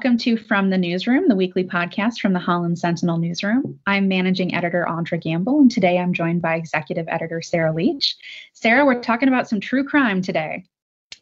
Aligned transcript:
welcome 0.00 0.16
to 0.16 0.38
From 0.38 0.70
the 0.70 0.78
Newsroom, 0.78 1.28
the 1.28 1.36
weekly 1.36 1.62
podcast 1.62 2.20
from 2.20 2.32
the 2.32 2.38
Holland 2.38 2.78
Sentinel 2.78 3.18
Newsroom. 3.18 3.78
I'm 3.86 4.08
managing 4.08 4.54
editor 4.54 4.86
Audra 4.88 5.20
Gamble, 5.20 5.60
and 5.60 5.70
today 5.70 5.98
I'm 5.98 6.14
joined 6.14 6.40
by 6.40 6.54
executive 6.54 7.06
editor 7.06 7.42
Sarah 7.42 7.74
Leach. 7.74 8.16
Sarah, 8.54 8.86
we're 8.86 9.02
talking 9.02 9.28
about 9.28 9.46
some 9.46 9.60
true 9.60 9.84
crime 9.84 10.22
today. 10.22 10.64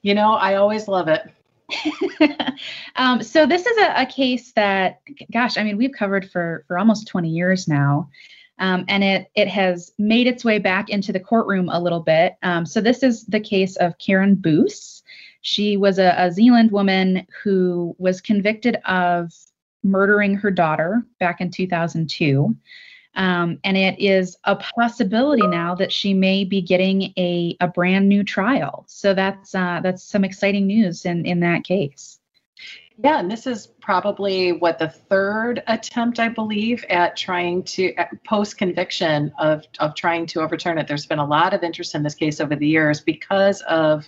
You 0.03 0.15
know, 0.15 0.35
I 0.35 0.55
always 0.55 0.87
love 0.87 1.09
it. 1.09 1.29
um, 2.95 3.21
so 3.21 3.47
this 3.47 3.67
is 3.67 3.79
a, 3.79 4.03
a, 4.03 4.07
case 4.07 4.53
that, 4.53 5.01
gosh, 5.33 5.59
I 5.59 5.65
mean, 5.65 5.77
we've 5.77 5.91
covered 5.91 6.31
for 6.31 6.65
for 6.69 6.79
almost 6.79 7.09
20 7.09 7.29
years 7.29 7.67
now, 7.67 8.09
um, 8.61 8.85
and 8.87 9.03
it 9.03 9.29
it 9.35 9.49
has 9.49 9.93
made 9.99 10.29
its 10.29 10.45
way 10.45 10.61
back 10.61 10.89
into 10.89 11.13
the 11.13 11.19
courtroom 11.19 11.69
a 11.69 11.83
little 11.83 11.99
bit. 11.99 12.37
Um, 12.45 12.65
so 12.65 12.81
this 12.81 13.03
is 13.03 13.27
the 13.27 13.41
case 13.41 13.75
of 13.75 13.99
Karen 13.99 14.37
Boes. 14.37 14.98
She 15.49 15.79
was 15.79 15.99
a, 15.99 16.15
a 16.19 16.31
Zeeland 16.31 16.71
woman 16.71 17.27
who 17.43 17.97
was 17.99 18.21
convicted 18.21 18.77
of 18.85 19.33
murdering 19.83 20.35
her 20.35 20.51
daughter 20.51 21.03
back 21.19 21.41
in 21.41 21.51
2002. 21.51 22.55
Um, 23.15 23.59
and 23.65 23.77
it 23.77 23.99
is 23.99 24.37
a 24.45 24.57
possibility 24.57 25.47
now 25.47 25.75
that 25.77 25.91
she 25.91 26.13
may 26.13 26.45
be 26.45 26.61
getting 26.61 27.15
a, 27.17 27.57
a 27.61 27.67
brand 27.67 28.11
new 28.11 28.25
trial. 28.25 28.85
So 28.89 29.15
that's 29.15 29.55
uh, 29.55 29.81
that's 29.83 30.05
some 30.05 30.23
exciting 30.23 30.67
news 30.67 31.07
in, 31.07 31.25
in 31.25 31.41
that 31.41 31.65
case. 31.65 32.21
Yeah, 33.03 33.19
and 33.19 33.31
this 33.31 33.47
is 33.47 33.69
probably 33.81 34.53
what 34.53 34.79
the 34.79 34.89
third 34.89 35.63
attempt, 35.67 36.19
I 36.19 36.29
believe, 36.29 36.85
at 36.91 37.17
trying 37.17 37.63
to 37.65 37.95
post 38.27 38.59
conviction 38.59 39.33
of 39.39 39.65
of 39.79 39.95
trying 39.95 40.27
to 40.27 40.43
overturn 40.43 40.77
it. 40.77 40.87
There's 40.87 41.07
been 41.07 41.19
a 41.19 41.27
lot 41.27 41.55
of 41.55 41.63
interest 41.63 41.95
in 41.95 42.03
this 42.03 42.15
case 42.15 42.39
over 42.39 42.55
the 42.55 42.67
years 42.67 43.01
because 43.01 43.63
of 43.63 44.07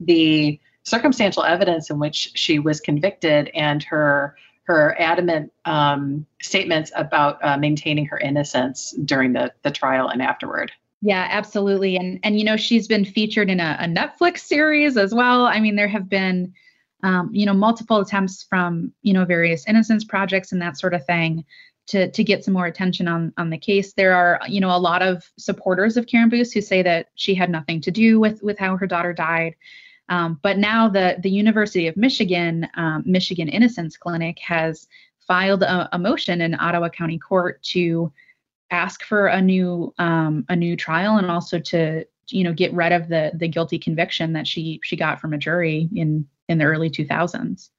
the 0.00 0.58
circumstantial 0.88 1.44
evidence 1.44 1.90
in 1.90 1.98
which 1.98 2.32
she 2.34 2.58
was 2.58 2.80
convicted 2.80 3.50
and 3.54 3.82
her 3.84 4.36
her 4.68 4.94
adamant 5.00 5.50
um, 5.64 6.26
statements 6.42 6.92
about 6.94 7.42
uh, 7.42 7.56
maintaining 7.56 8.04
her 8.04 8.18
innocence 8.18 8.94
during 9.06 9.32
the, 9.32 9.50
the 9.62 9.70
trial 9.70 10.08
and 10.08 10.20
afterward. 10.20 10.70
Yeah, 11.00 11.26
absolutely. 11.30 11.96
And 11.96 12.18
and 12.22 12.38
you 12.38 12.44
know 12.44 12.56
she's 12.56 12.88
been 12.88 13.04
featured 13.04 13.50
in 13.50 13.60
a, 13.60 13.78
a 13.80 13.84
Netflix 13.84 14.40
series 14.40 14.96
as 14.96 15.14
well. 15.14 15.46
I 15.46 15.60
mean, 15.60 15.76
there 15.76 15.88
have 15.88 16.08
been 16.08 16.52
um, 17.02 17.30
you 17.32 17.46
know 17.46 17.54
multiple 17.54 18.00
attempts 18.00 18.42
from 18.42 18.92
you 19.02 19.12
know 19.12 19.24
various 19.24 19.66
innocence 19.66 20.04
projects 20.04 20.52
and 20.52 20.60
that 20.60 20.78
sort 20.78 20.94
of 20.94 21.06
thing 21.06 21.44
to 21.86 22.10
to 22.10 22.24
get 22.24 22.44
some 22.44 22.54
more 22.54 22.66
attention 22.66 23.06
on 23.06 23.32
on 23.38 23.50
the 23.50 23.58
case. 23.58 23.92
There 23.92 24.14
are 24.14 24.40
you 24.48 24.60
know 24.60 24.74
a 24.74 24.78
lot 24.78 25.02
of 25.02 25.24
supporters 25.38 25.96
of 25.96 26.06
Karen 26.06 26.28
Boes 26.28 26.52
who 26.52 26.60
say 26.60 26.82
that 26.82 27.08
she 27.14 27.34
had 27.34 27.48
nothing 27.48 27.80
to 27.82 27.90
do 27.92 28.18
with 28.18 28.42
with 28.42 28.58
how 28.58 28.76
her 28.76 28.86
daughter 28.86 29.12
died. 29.12 29.54
Um, 30.08 30.38
but 30.42 30.58
now 30.58 30.88
the, 30.88 31.16
the 31.20 31.30
University 31.30 31.86
of 31.86 31.96
Michigan, 31.96 32.66
um, 32.74 33.02
Michigan 33.04 33.48
Innocence 33.48 33.96
Clinic 33.96 34.38
has 34.40 34.88
filed 35.26 35.62
a, 35.62 35.88
a, 35.92 35.98
motion 35.98 36.40
in 36.40 36.58
Ottawa 36.58 36.88
County 36.88 37.18
Court 37.18 37.62
to 37.62 38.10
ask 38.70 39.04
for 39.04 39.26
a 39.26 39.40
new 39.40 39.92
um, 39.98 40.44
a 40.48 40.56
new 40.56 40.76
trial 40.76 41.18
and 41.18 41.30
also 41.30 41.58
to 41.58 42.04
you 42.28 42.44
know 42.44 42.52
get 42.52 42.72
rid 42.72 42.92
of 42.92 43.08
the 43.08 43.32
the 43.34 43.48
guilty 43.48 43.78
conviction 43.78 44.32
that 44.32 44.46
she 44.46 44.80
she 44.82 44.96
got 44.96 45.20
from 45.20 45.34
a 45.34 45.38
jury 45.38 45.88
in 45.94 46.26
in 46.48 46.58
the 46.58 46.64
early 46.64 46.88
2000s. 46.88 47.70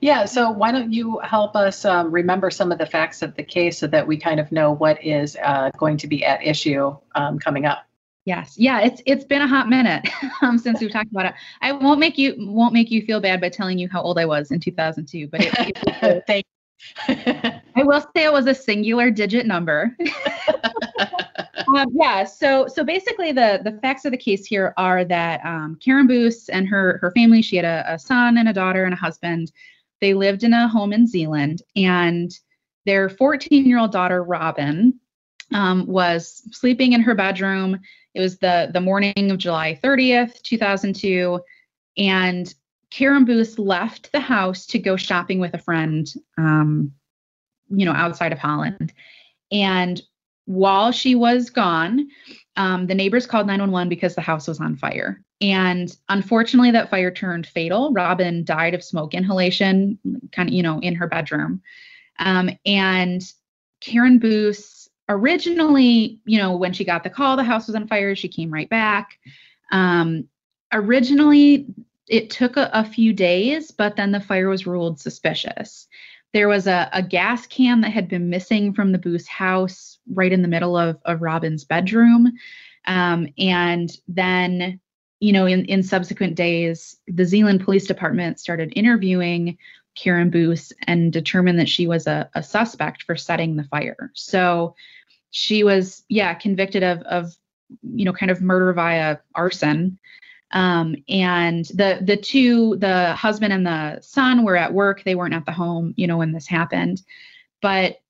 Yeah, 0.00 0.24
so 0.24 0.50
why 0.50 0.72
don't 0.72 0.92
you 0.92 1.18
help 1.20 1.56
us 1.56 1.84
um, 1.84 2.10
remember 2.10 2.50
some 2.50 2.72
of 2.72 2.78
the 2.78 2.86
facts 2.86 3.22
of 3.22 3.34
the 3.36 3.42
case 3.42 3.78
so 3.78 3.86
that 3.86 4.06
we 4.06 4.16
kind 4.16 4.40
of 4.40 4.50
know 4.52 4.72
what 4.72 5.02
is 5.02 5.36
uh, 5.42 5.70
going 5.78 5.96
to 5.98 6.06
be 6.06 6.24
at 6.24 6.44
issue 6.44 6.96
um, 7.14 7.38
coming 7.38 7.66
up? 7.66 7.86
Yes. 8.30 8.54
Yeah, 8.56 8.82
it's 8.82 9.02
it's 9.06 9.24
been 9.24 9.42
a 9.42 9.48
hot 9.48 9.68
minute 9.68 10.08
um, 10.42 10.56
since 10.56 10.80
we've 10.80 10.92
talked 10.92 11.10
about 11.10 11.26
it. 11.26 11.34
I 11.62 11.72
won't 11.72 11.98
make 11.98 12.16
you 12.16 12.36
won't 12.38 12.72
make 12.72 12.88
you 12.88 13.02
feel 13.02 13.18
bad 13.18 13.40
by 13.40 13.48
telling 13.48 13.76
you 13.76 13.88
how 13.88 14.00
old 14.00 14.20
I 14.20 14.24
was 14.24 14.52
in 14.52 14.60
2002, 14.60 15.26
but 15.26 15.40
it, 15.42 15.52
it, 15.58 16.24
Thank 16.28 16.46
I 17.08 17.82
will 17.82 18.00
say 18.14 18.26
it 18.26 18.32
was 18.32 18.46
a 18.46 18.54
singular 18.54 19.10
digit 19.10 19.46
number. 19.46 19.96
um, 21.74 21.86
yeah. 21.92 22.22
So 22.22 22.68
so 22.68 22.84
basically 22.84 23.32
the 23.32 23.62
the 23.64 23.80
facts 23.82 24.04
of 24.04 24.12
the 24.12 24.16
case 24.16 24.46
here 24.46 24.74
are 24.76 25.04
that 25.06 25.44
um, 25.44 25.76
Karen 25.84 26.06
Boes 26.06 26.48
and 26.50 26.68
her 26.68 26.98
her 26.98 27.10
family, 27.10 27.42
she 27.42 27.56
had 27.56 27.64
a, 27.64 27.84
a 27.94 27.98
son 27.98 28.38
and 28.38 28.48
a 28.48 28.52
daughter 28.52 28.84
and 28.84 28.94
a 28.94 28.96
husband. 28.96 29.50
They 30.00 30.14
lived 30.14 30.44
in 30.44 30.52
a 30.52 30.68
home 30.68 30.92
in 30.92 31.08
Zeeland, 31.08 31.62
and 31.74 32.30
their 32.86 33.08
14 33.08 33.66
year 33.66 33.78
old 33.78 33.90
daughter 33.90 34.22
Robin 34.22 35.00
um, 35.52 35.84
was 35.88 36.42
sleeping 36.52 36.92
in 36.92 37.00
her 37.00 37.16
bedroom 37.16 37.80
it 38.14 38.20
was 38.20 38.38
the 38.38 38.70
the 38.72 38.80
morning 38.80 39.30
of 39.30 39.38
July 39.38 39.78
30th, 39.82 40.42
2002, 40.42 41.40
and 41.96 42.54
Karen 42.90 43.24
Boes 43.24 43.58
left 43.58 44.12
the 44.12 44.20
house 44.20 44.66
to 44.66 44.78
go 44.78 44.96
shopping 44.96 45.38
with 45.38 45.54
a 45.54 45.58
friend, 45.58 46.12
um, 46.36 46.92
you 47.68 47.84
know, 47.84 47.92
outside 47.92 48.32
of 48.32 48.38
Holland. 48.38 48.92
And 49.52 50.02
while 50.46 50.90
she 50.90 51.14
was 51.14 51.50
gone, 51.50 52.08
um, 52.56 52.88
the 52.88 52.94
neighbors 52.94 53.26
called 53.26 53.46
911 53.46 53.88
because 53.88 54.16
the 54.16 54.20
house 54.20 54.48
was 54.48 54.60
on 54.60 54.76
fire. 54.76 55.22
And 55.40 55.96
unfortunately, 56.08 56.72
that 56.72 56.90
fire 56.90 57.10
turned 57.10 57.46
fatal. 57.46 57.92
Robin 57.92 58.44
died 58.44 58.74
of 58.74 58.84
smoke 58.84 59.14
inhalation, 59.14 59.98
kind 60.32 60.48
of, 60.48 60.54
you 60.54 60.62
know, 60.62 60.80
in 60.80 60.94
her 60.96 61.06
bedroom. 61.06 61.62
Um, 62.18 62.50
and 62.66 63.22
Karen 63.80 64.18
Boes 64.18 64.79
originally, 65.10 66.20
you 66.24 66.38
know, 66.38 66.56
when 66.56 66.72
she 66.72 66.84
got 66.84 67.02
the 67.02 67.10
call, 67.10 67.36
the 67.36 67.42
house 67.42 67.66
was 67.66 67.74
on 67.74 67.88
fire. 67.88 68.14
She 68.14 68.28
came 68.28 68.50
right 68.50 68.70
back. 68.70 69.18
Um, 69.72 70.28
originally, 70.72 71.66
it 72.08 72.30
took 72.30 72.56
a, 72.56 72.70
a, 72.72 72.84
few 72.84 73.12
days, 73.12 73.70
but 73.72 73.96
then 73.96 74.12
the 74.12 74.20
fire 74.20 74.48
was 74.48 74.66
ruled 74.66 75.00
suspicious. 75.00 75.88
There 76.32 76.48
was 76.48 76.68
a, 76.68 76.88
a 76.92 77.02
gas 77.02 77.46
can 77.46 77.80
that 77.80 77.90
had 77.90 78.08
been 78.08 78.30
missing 78.30 78.72
from 78.72 78.92
the 78.92 78.98
Boes 78.98 79.26
house 79.26 79.98
right 80.12 80.32
in 80.32 80.42
the 80.42 80.48
middle 80.48 80.76
of, 80.76 80.98
of 81.04 81.22
Robin's 81.22 81.64
bedroom. 81.64 82.32
Um, 82.86 83.28
and 83.36 83.90
then, 84.06 84.80
you 85.18 85.32
know, 85.32 85.46
in, 85.46 85.64
in 85.64 85.82
subsequent 85.82 86.36
days, 86.36 86.96
the 87.08 87.24
Zeeland 87.24 87.64
Police 87.64 87.86
Department 87.86 88.38
started 88.38 88.72
interviewing 88.76 89.58
Karen 89.96 90.30
Boes 90.30 90.72
and 90.86 91.12
determined 91.12 91.58
that 91.58 91.68
she 91.68 91.86
was 91.86 92.06
a, 92.06 92.30
a 92.34 92.42
suspect 92.42 93.02
for 93.02 93.16
setting 93.16 93.56
the 93.56 93.64
fire. 93.64 94.10
So 94.14 94.74
she 95.30 95.64
was 95.64 96.04
yeah 96.08 96.34
convicted 96.34 96.82
of 96.82 97.00
of 97.02 97.34
you 97.82 98.04
know 98.04 98.12
kind 98.12 98.30
of 98.30 98.42
murder 98.42 98.72
via 98.72 99.18
arson. 99.34 99.98
Um, 100.52 100.96
and 101.08 101.64
the 101.66 102.00
the 102.02 102.16
two 102.16 102.76
the 102.76 103.14
husband 103.14 103.52
and 103.52 103.64
the 103.64 104.00
son 104.00 104.44
were 104.44 104.56
at 104.56 104.74
work. 104.74 105.04
They 105.04 105.14
weren't 105.14 105.34
at 105.34 105.46
the 105.46 105.52
home 105.52 105.94
you 105.96 106.06
know 106.06 106.18
when 106.18 106.32
this 106.32 106.46
happened. 106.46 107.02
But 107.62 108.00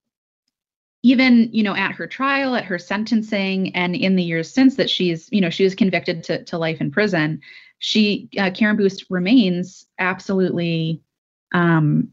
even 1.03 1.49
you 1.53 1.63
know 1.63 1.75
at 1.75 1.93
her 1.93 2.07
trial 2.07 2.55
at 2.55 2.65
her 2.65 2.79
sentencing 2.79 3.75
and 3.75 3.95
in 3.95 4.17
the 4.17 4.23
years 4.23 4.53
since 4.53 4.77
that 4.77 4.91
she's 4.91 5.29
you 5.33 5.41
know 5.41 5.51
she 5.51 5.65
was 5.65 5.75
convicted 5.75 6.23
to, 6.25 6.45
to 6.45 6.59
life 6.59 6.81
in 6.81 6.91
prison 6.91 7.41
she 7.79 8.29
uh, 8.39 8.51
karen 8.51 8.77
boes 8.77 9.05
remains 9.09 9.87
absolutely 9.99 11.01
um 11.55 12.11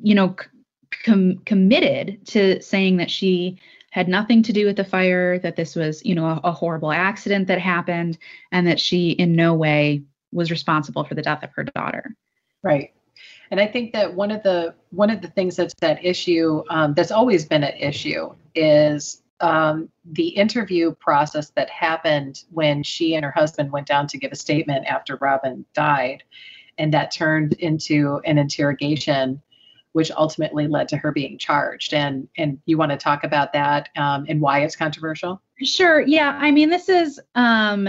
you 0.00 0.14
know 0.14 0.36
com- 1.06 1.38
committed 1.46 2.26
to 2.26 2.60
saying 2.60 2.98
that 2.98 3.10
she 3.10 3.58
had 3.90 4.08
nothing 4.08 4.42
to 4.42 4.52
do 4.52 4.66
with 4.66 4.76
the 4.76 4.84
fire, 4.84 5.38
that 5.38 5.56
this 5.56 5.74
was, 5.74 6.04
you 6.04 6.14
know, 6.14 6.26
a, 6.26 6.40
a 6.44 6.52
horrible 6.52 6.92
accident 6.92 7.46
that 7.46 7.60
happened, 7.60 8.18
and 8.52 8.66
that 8.66 8.80
she 8.80 9.10
in 9.12 9.34
no 9.34 9.54
way 9.54 10.02
was 10.32 10.50
responsible 10.50 11.04
for 11.04 11.14
the 11.14 11.22
death 11.22 11.42
of 11.42 11.50
her 11.54 11.64
daughter. 11.64 12.14
Right. 12.62 12.92
And 13.50 13.60
I 13.60 13.66
think 13.66 13.92
that 13.92 14.12
one 14.12 14.30
of 14.30 14.42
the 14.42 14.74
one 14.90 15.08
of 15.08 15.22
the 15.22 15.28
things 15.28 15.56
that's 15.56 15.74
that 15.80 16.04
issue 16.04 16.62
um, 16.68 16.92
that's 16.92 17.12
always 17.12 17.46
been 17.46 17.62
an 17.62 17.76
issue 17.78 18.34
is 18.54 19.22
um, 19.40 19.88
the 20.12 20.28
interview 20.28 20.92
process 20.94 21.50
that 21.50 21.70
happened 21.70 22.42
when 22.50 22.82
she 22.82 23.14
and 23.14 23.24
her 23.24 23.30
husband 23.30 23.70
went 23.70 23.86
down 23.86 24.08
to 24.08 24.18
give 24.18 24.32
a 24.32 24.36
statement 24.36 24.86
after 24.86 25.16
Robin 25.20 25.64
died, 25.74 26.24
and 26.76 26.92
that 26.92 27.12
turned 27.12 27.52
into 27.54 28.20
an 28.24 28.36
interrogation 28.36 29.40
which 29.96 30.10
ultimately 30.10 30.66
led 30.66 30.88
to 30.88 30.96
her 30.98 31.10
being 31.10 31.38
charged. 31.38 31.94
And 31.94 32.28
and 32.36 32.58
you 32.66 32.76
want 32.76 32.92
to 32.92 32.98
talk 32.98 33.24
about 33.24 33.54
that 33.54 33.88
um, 33.96 34.26
and 34.28 34.42
why 34.42 34.62
it's 34.62 34.76
controversial? 34.76 35.40
Sure. 35.62 36.02
Yeah. 36.02 36.38
I 36.38 36.50
mean, 36.50 36.68
this 36.68 36.90
is 36.90 37.18
um, 37.34 37.88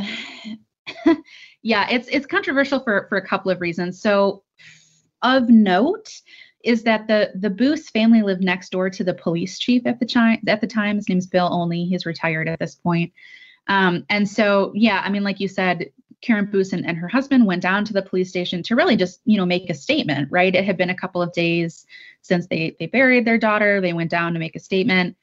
yeah, 1.63 1.85
it's 1.91 2.07
it's 2.07 2.25
controversial 2.25 2.79
for 2.79 3.07
for 3.09 3.17
a 3.17 3.27
couple 3.27 3.51
of 3.51 3.59
reasons. 3.59 4.01
So, 4.01 4.43
of 5.21 5.49
note 5.49 6.09
is 6.63 6.81
that 6.83 7.09
the 7.09 7.31
the 7.35 7.49
Boes 7.49 7.89
family 7.89 8.21
lived 8.21 8.41
next 8.41 8.69
door 8.69 8.89
to 8.89 9.03
the 9.03 9.13
police 9.13 9.59
chief 9.59 9.85
at 9.85 9.99
the 9.99 10.05
time. 10.05 10.39
At 10.47 10.61
the 10.61 10.67
time, 10.67 10.95
his 10.95 11.09
name's 11.09 11.27
Bill 11.27 11.49
Olney. 11.51 11.89
He's 11.89 12.05
retired 12.05 12.47
at 12.47 12.59
this 12.59 12.75
point. 12.75 13.11
Um, 13.67 14.05
and 14.09 14.29
so, 14.29 14.71
yeah, 14.73 15.01
I 15.03 15.09
mean, 15.09 15.25
like 15.25 15.41
you 15.41 15.49
said, 15.49 15.91
Karen 16.21 16.45
Boes 16.45 16.73
and, 16.73 16.85
and 16.85 16.97
her 16.97 17.07
husband 17.07 17.45
went 17.45 17.61
down 17.61 17.85
to 17.85 17.93
the 17.93 18.01
police 18.01 18.29
station 18.29 18.63
to 18.63 18.75
really 18.75 18.95
just, 18.95 19.21
you 19.25 19.37
know, 19.37 19.45
make 19.45 19.69
a 19.69 19.73
statement, 19.73 20.27
right? 20.31 20.55
It 20.55 20.65
had 20.65 20.77
been 20.77 20.89
a 20.89 20.95
couple 20.95 21.21
of 21.21 21.31
days 21.33 21.85
since 22.21 22.47
they 22.47 22.75
they 22.79 22.87
buried 22.87 23.25
their 23.25 23.37
daughter. 23.37 23.79
They 23.81 23.93
went 23.93 24.11
down 24.11 24.33
to 24.33 24.39
make 24.39 24.55
a 24.55 24.59
statement. 24.59 25.15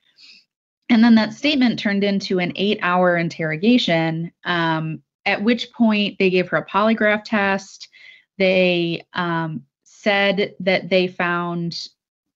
And 0.88 1.02
then 1.02 1.14
that 1.16 1.32
statement 1.32 1.78
turned 1.78 2.04
into 2.04 2.38
an 2.38 2.52
eight 2.56 2.78
hour 2.82 3.16
interrogation, 3.16 4.30
um, 4.44 5.02
at 5.26 5.42
which 5.42 5.72
point 5.72 6.18
they 6.18 6.30
gave 6.30 6.48
her 6.48 6.58
a 6.58 6.66
polygraph 6.66 7.24
test. 7.24 7.88
They 8.38 9.04
um, 9.14 9.64
said 9.84 10.54
that 10.60 10.90
they 10.90 11.08
found 11.08 11.88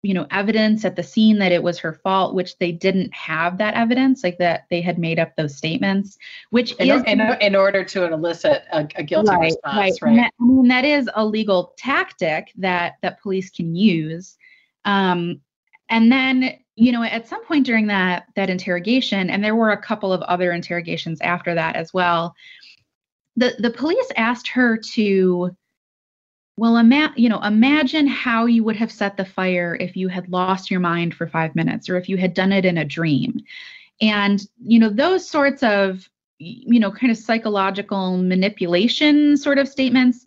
you 0.02 0.14
know 0.14 0.26
evidence 0.30 0.84
at 0.84 0.96
the 0.96 1.02
scene 1.02 1.38
that 1.38 1.52
it 1.52 1.62
was 1.62 1.78
her 1.78 1.92
fault 1.92 2.34
which 2.34 2.56
they 2.58 2.70
didn't 2.70 3.12
have 3.12 3.58
that 3.58 3.74
evidence 3.74 4.22
like 4.22 4.38
that 4.38 4.64
they 4.70 4.80
had 4.80 4.98
made 4.98 5.18
up 5.18 5.34
those 5.36 5.56
statements 5.56 6.18
which 6.50 6.72
in, 6.76 6.90
is 6.90 7.02
in, 7.04 7.20
in 7.40 7.56
order 7.56 7.82
to 7.82 8.04
elicit 8.12 8.62
a, 8.72 8.86
a 8.96 9.02
guilty 9.02 9.30
right, 9.30 9.40
response 9.40 10.02
right, 10.02 10.10
right, 10.10 10.16
That, 10.16 10.32
I 10.40 10.44
mean 10.44 10.68
that 10.68 10.84
is 10.84 11.10
a 11.14 11.24
legal 11.24 11.74
tactic 11.76 12.52
that 12.56 12.94
that 13.02 13.20
police 13.20 13.50
can 13.50 13.74
use. 13.74 14.36
Um, 14.84 15.40
and 15.90 16.12
then 16.12 16.58
you 16.76 16.92
know 16.92 17.02
at 17.02 17.26
some 17.26 17.44
point 17.44 17.66
during 17.66 17.88
that 17.88 18.26
that 18.36 18.50
interrogation 18.50 19.30
and 19.30 19.42
there 19.42 19.56
were 19.56 19.72
a 19.72 19.82
couple 19.82 20.12
of 20.12 20.22
other 20.22 20.52
interrogations 20.52 21.20
after 21.20 21.54
that 21.54 21.74
as 21.74 21.92
well 21.92 22.34
the 23.36 23.54
the 23.58 23.70
police 23.70 24.10
asked 24.16 24.48
her 24.48 24.76
to 24.76 25.56
well, 26.58 26.76
ima- 26.76 27.14
you 27.16 27.28
know, 27.28 27.40
imagine 27.42 28.08
how 28.08 28.46
you 28.46 28.64
would 28.64 28.74
have 28.74 28.90
set 28.90 29.16
the 29.16 29.24
fire 29.24 29.76
if 29.78 29.96
you 29.96 30.08
had 30.08 30.28
lost 30.28 30.72
your 30.72 30.80
mind 30.80 31.14
for 31.14 31.28
five 31.28 31.54
minutes 31.54 31.88
or 31.88 31.96
if 31.96 32.08
you 32.08 32.16
had 32.16 32.34
done 32.34 32.50
it 32.50 32.64
in 32.64 32.78
a 32.78 32.84
dream. 32.84 33.40
And, 34.00 34.44
you 34.64 34.80
know, 34.80 34.90
those 34.90 35.28
sorts 35.28 35.62
of, 35.62 36.08
you 36.38 36.80
know, 36.80 36.90
kind 36.90 37.12
of 37.12 37.16
psychological 37.16 38.16
manipulation 38.16 39.36
sort 39.36 39.58
of 39.58 39.68
statements, 39.68 40.26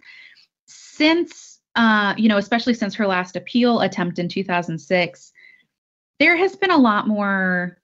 since, 0.68 1.60
uh, 1.76 2.14
you 2.18 2.30
know, 2.30 2.38
especially 2.38 2.76
since 2.76 2.96
her 2.96 3.08
last 3.08 3.36
appeal 3.36 3.82
attempt 3.82 4.18
in 4.18 4.30
2006, 4.30 5.34
there 6.20 6.38
has 6.38 6.56
been 6.56 6.72
a 6.72 6.78
lot 6.78 7.10
more, 7.10 7.78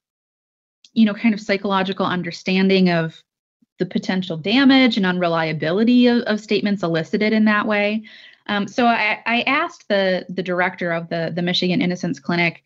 you 0.94 1.03
know, 1.03 1.13
kind 1.13 1.33
of 1.33 1.41
psychological 1.41 2.05
understanding 2.05 2.89
of 2.89 3.21
the 3.77 3.85
potential 3.85 4.38
damage 4.38 4.97
and 4.97 5.05
unreliability 5.05 6.07
of, 6.07 6.21
of 6.23 6.39
statements 6.39 6.83
elicited 6.83 7.33
in 7.33 7.45
that 7.45 7.67
way. 7.67 8.03
Um, 8.47 8.67
so 8.67 8.85
I, 8.85 9.21
I, 9.25 9.41
asked 9.41 9.88
the 9.89 10.25
the 10.29 10.44
director 10.44 10.91
of 10.91 11.09
the 11.09 11.31
the 11.35 11.41
Michigan 11.41 11.81
Innocence 11.81 12.19
Clinic 12.19 12.63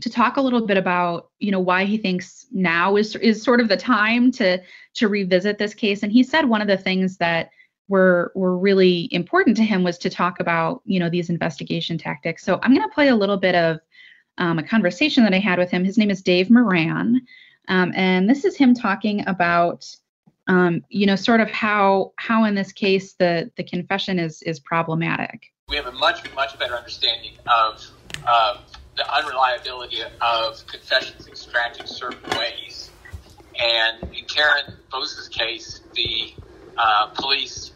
to 0.00 0.10
talk 0.10 0.36
a 0.36 0.40
little 0.40 0.66
bit 0.66 0.76
about 0.76 1.30
you 1.38 1.50
know 1.50 1.60
why 1.60 1.84
he 1.84 1.98
thinks 1.98 2.46
now 2.52 2.96
is 2.96 3.16
is 3.16 3.42
sort 3.42 3.60
of 3.60 3.68
the 3.68 3.76
time 3.76 4.30
to 4.32 4.60
to 4.94 5.08
revisit 5.08 5.58
this 5.58 5.74
case, 5.74 6.02
and 6.02 6.12
he 6.12 6.22
said 6.22 6.48
one 6.48 6.62
of 6.62 6.68
the 6.68 6.76
things 6.76 7.16
that 7.18 7.50
were 7.88 8.32
were 8.34 8.56
really 8.56 9.08
important 9.12 9.56
to 9.56 9.64
him 9.64 9.82
was 9.82 9.98
to 9.98 10.10
talk 10.10 10.40
about 10.40 10.82
you 10.84 11.00
know 11.00 11.10
these 11.10 11.30
investigation 11.30 11.98
tactics. 11.98 12.44
So 12.44 12.58
I'm 12.62 12.74
going 12.74 12.88
to 12.88 12.94
play 12.94 13.08
a 13.08 13.16
little 13.16 13.36
bit 13.36 13.54
of 13.54 13.80
um, 14.38 14.58
a 14.58 14.62
conversation 14.62 15.24
that 15.24 15.34
I 15.34 15.38
had 15.38 15.58
with 15.58 15.70
him. 15.70 15.84
His 15.84 15.98
name 15.98 16.10
is 16.10 16.22
Dave 16.22 16.50
Moran, 16.50 17.20
um, 17.68 17.92
and 17.94 18.30
this 18.30 18.44
is 18.44 18.56
him 18.56 18.74
talking 18.74 19.26
about 19.26 19.84
um, 20.46 20.82
you 20.88 21.06
know, 21.06 21.16
sort 21.16 21.40
of 21.40 21.50
how 21.50 22.12
how 22.16 22.44
in 22.44 22.54
this 22.54 22.72
case 22.72 23.14
the 23.14 23.50
the 23.56 23.64
confession 23.64 24.18
is 24.18 24.42
is 24.42 24.60
problematic. 24.60 25.46
We 25.68 25.76
have 25.76 25.86
a 25.86 25.92
much 25.92 26.20
much 26.34 26.58
better 26.58 26.74
understanding 26.74 27.32
of 27.46 27.80
uh, 28.26 28.54
the 28.96 29.04
unreliability 29.14 29.98
of 30.20 30.66
confessions 30.66 31.26
extracted 31.26 31.88
certain 31.88 32.18
ways. 32.36 32.90
And 33.60 34.14
in 34.14 34.24
Karen 34.26 34.78
Boes's 34.90 35.28
case, 35.28 35.80
the 35.94 36.32
uh, 36.76 37.08
police 37.14 37.72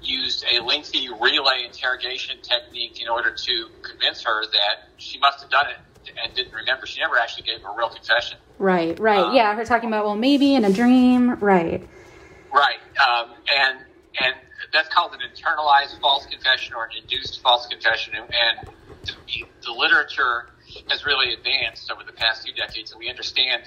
used 0.00 0.44
a 0.52 0.62
lengthy 0.62 1.08
relay 1.08 1.64
interrogation 1.66 2.36
technique 2.42 3.00
in 3.00 3.08
order 3.08 3.34
to 3.34 3.66
convince 3.82 4.24
her 4.24 4.42
that 4.42 4.74
she 4.96 5.18
must 5.18 5.40
have 5.40 5.50
done 5.50 5.66
it 5.66 5.76
and 6.24 6.34
didn't 6.34 6.54
remember. 6.54 6.86
She 6.86 7.00
never 7.00 7.18
actually 7.18 7.44
gave 7.44 7.58
a 7.58 7.76
real 7.76 7.88
confession. 7.88 8.38
Right, 8.58 8.98
right. 8.98 9.18
Um, 9.18 9.34
yeah, 9.34 9.54
her 9.54 9.64
talking 9.64 9.88
about, 9.88 10.04
well, 10.04 10.16
maybe 10.16 10.54
in 10.54 10.64
a 10.64 10.72
dream. 10.72 11.38
Right. 11.40 11.88
Right, 12.52 12.78
um, 13.06 13.34
and 13.52 13.78
and 14.20 14.34
that's 14.72 14.88
called 14.88 15.12
an 15.12 15.20
internalized 15.20 16.00
false 16.00 16.26
confession 16.26 16.74
or 16.74 16.84
an 16.84 16.90
induced 17.00 17.40
false 17.40 17.66
confession, 17.66 18.14
and, 18.14 18.24
and 18.24 18.74
the, 19.04 19.44
the, 19.64 19.72
literature 19.72 20.48
has 20.88 21.04
really 21.04 21.32
advanced 21.32 21.90
over 21.90 22.02
the 22.04 22.12
past 22.12 22.44
few 22.44 22.54
decades, 22.54 22.90
and 22.92 22.98
we 22.98 23.08
understand 23.08 23.62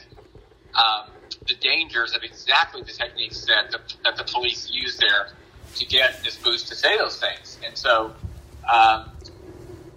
um, 0.75 1.11
the 1.47 1.55
dangers 1.55 2.13
of 2.15 2.23
exactly 2.23 2.81
the 2.81 2.91
techniques 2.91 3.45
that 3.45 3.71
the, 3.71 3.79
that 4.03 4.17
the 4.17 4.23
police 4.23 4.69
use 4.71 4.97
there 4.97 5.29
to 5.75 5.85
get 5.85 6.23
this 6.23 6.37
Boes 6.37 6.63
to 6.63 6.75
say 6.75 6.97
those 6.97 7.19
things, 7.19 7.57
and 7.65 7.77
so. 7.77 8.13
Um, 8.71 9.11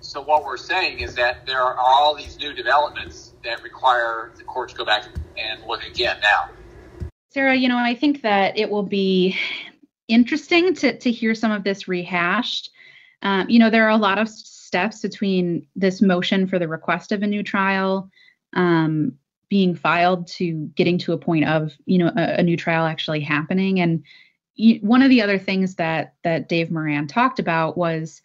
so 0.00 0.20
what 0.20 0.44
we're 0.44 0.58
saying 0.58 1.00
is 1.00 1.14
that 1.14 1.46
there 1.46 1.62
are 1.62 1.76
all 1.78 2.14
these 2.14 2.38
new 2.38 2.52
developments 2.52 3.32
that 3.42 3.62
require 3.62 4.30
the 4.36 4.44
court 4.44 4.68
to 4.68 4.76
go 4.76 4.84
back 4.84 5.06
and 5.38 5.64
look 5.66 5.82
again 5.84 6.18
now. 6.22 6.50
Sarah, 7.34 7.56
you 7.56 7.68
know, 7.68 7.78
I 7.78 7.96
think 7.96 8.22
that 8.22 8.56
it 8.56 8.70
will 8.70 8.84
be 8.84 9.36
interesting 10.06 10.72
to, 10.76 10.96
to 10.96 11.10
hear 11.10 11.34
some 11.34 11.50
of 11.50 11.64
this 11.64 11.88
rehashed. 11.88 12.70
Um, 13.22 13.50
you 13.50 13.58
know, 13.58 13.70
there 13.70 13.84
are 13.84 13.90
a 13.90 13.96
lot 13.96 14.18
of 14.18 14.28
steps 14.28 15.02
between 15.02 15.66
this 15.74 16.00
motion 16.00 16.46
for 16.46 16.60
the 16.60 16.68
request 16.68 17.10
of 17.10 17.24
a 17.24 17.26
new 17.26 17.42
trial 17.42 18.08
um, 18.52 19.18
being 19.48 19.74
filed 19.74 20.28
to 20.28 20.70
getting 20.76 20.96
to 20.98 21.12
a 21.12 21.18
point 21.18 21.46
of, 21.46 21.72
you 21.86 21.98
know, 21.98 22.12
a, 22.16 22.38
a 22.38 22.42
new 22.44 22.56
trial 22.56 22.86
actually 22.86 23.20
happening. 23.20 23.80
And 23.80 24.04
one 24.82 25.02
of 25.02 25.10
the 25.10 25.20
other 25.20 25.38
things 25.38 25.74
that 25.74 26.14
that 26.22 26.48
Dave 26.48 26.70
Moran 26.70 27.08
talked 27.08 27.40
about 27.40 27.76
was 27.76 28.22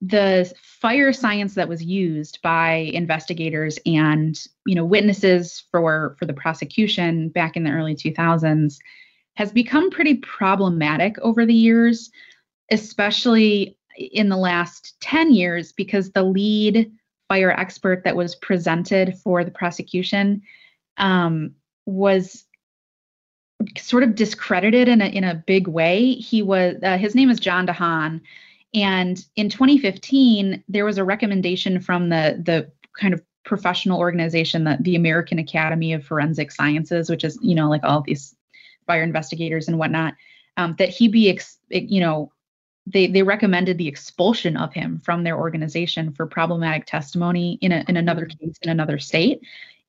the 0.00 0.52
fire 0.62 1.12
science 1.12 1.54
that 1.54 1.68
was 1.68 1.82
used 1.82 2.40
by 2.42 2.90
investigators 2.94 3.78
and 3.86 4.46
you 4.66 4.74
know 4.74 4.84
witnesses 4.84 5.64
for 5.70 6.16
for 6.18 6.26
the 6.26 6.34
prosecution 6.34 7.28
back 7.28 7.56
in 7.56 7.64
the 7.64 7.70
early 7.70 7.94
2000s 7.94 8.76
has 9.34 9.52
become 9.52 9.90
pretty 9.90 10.16
problematic 10.16 11.18
over 11.20 11.44
the 11.44 11.54
years 11.54 12.10
especially 12.70 13.76
in 13.98 14.28
the 14.28 14.36
last 14.36 14.94
10 15.00 15.32
years 15.32 15.72
because 15.72 16.10
the 16.10 16.22
lead 16.22 16.90
fire 17.28 17.50
expert 17.50 18.04
that 18.04 18.16
was 18.16 18.34
presented 18.36 19.16
for 19.18 19.44
the 19.44 19.50
prosecution 19.50 20.42
um, 20.98 21.54
was 21.86 22.44
sort 23.78 24.02
of 24.02 24.14
discredited 24.14 24.88
in 24.88 25.00
a 25.00 25.06
in 25.06 25.24
a 25.24 25.42
big 25.46 25.66
way. 25.66 26.12
He 26.14 26.42
was 26.42 26.76
uh, 26.82 26.98
his 26.98 27.14
name 27.14 27.30
is 27.30 27.40
John 27.40 27.66
DeHaan, 27.66 28.20
and 28.74 29.24
in 29.36 29.48
2015, 29.48 30.64
there 30.68 30.84
was 30.84 30.98
a 30.98 31.04
recommendation 31.04 31.80
from 31.80 32.08
the 32.08 32.40
the 32.42 32.70
kind 32.98 33.14
of 33.14 33.22
professional 33.44 33.98
organization 33.98 34.64
that 34.64 34.82
the 34.82 34.96
American 34.96 35.38
Academy 35.38 35.92
of 35.92 36.04
Forensic 36.04 36.50
Sciences, 36.50 37.08
which 37.08 37.24
is 37.24 37.38
you 37.40 37.54
know 37.54 37.68
like 37.68 37.84
all 37.84 38.02
these 38.02 38.34
fire 38.86 39.02
investigators 39.02 39.68
and 39.68 39.78
whatnot, 39.78 40.14
um, 40.56 40.74
that 40.78 40.90
he 40.90 41.08
be 41.08 41.30
ex- 41.30 41.58
you 41.70 42.00
know 42.00 42.32
they 42.86 43.06
they 43.06 43.22
recommended 43.22 43.78
the 43.78 43.88
expulsion 43.88 44.56
of 44.56 44.72
him 44.72 44.98
from 44.98 45.24
their 45.24 45.38
organization 45.38 46.12
for 46.12 46.26
problematic 46.26 46.86
testimony 46.86 47.58
in 47.60 47.72
a, 47.72 47.84
in 47.88 47.96
another 47.96 48.26
case 48.26 48.58
in 48.62 48.70
another 48.70 48.98
state, 48.98 49.40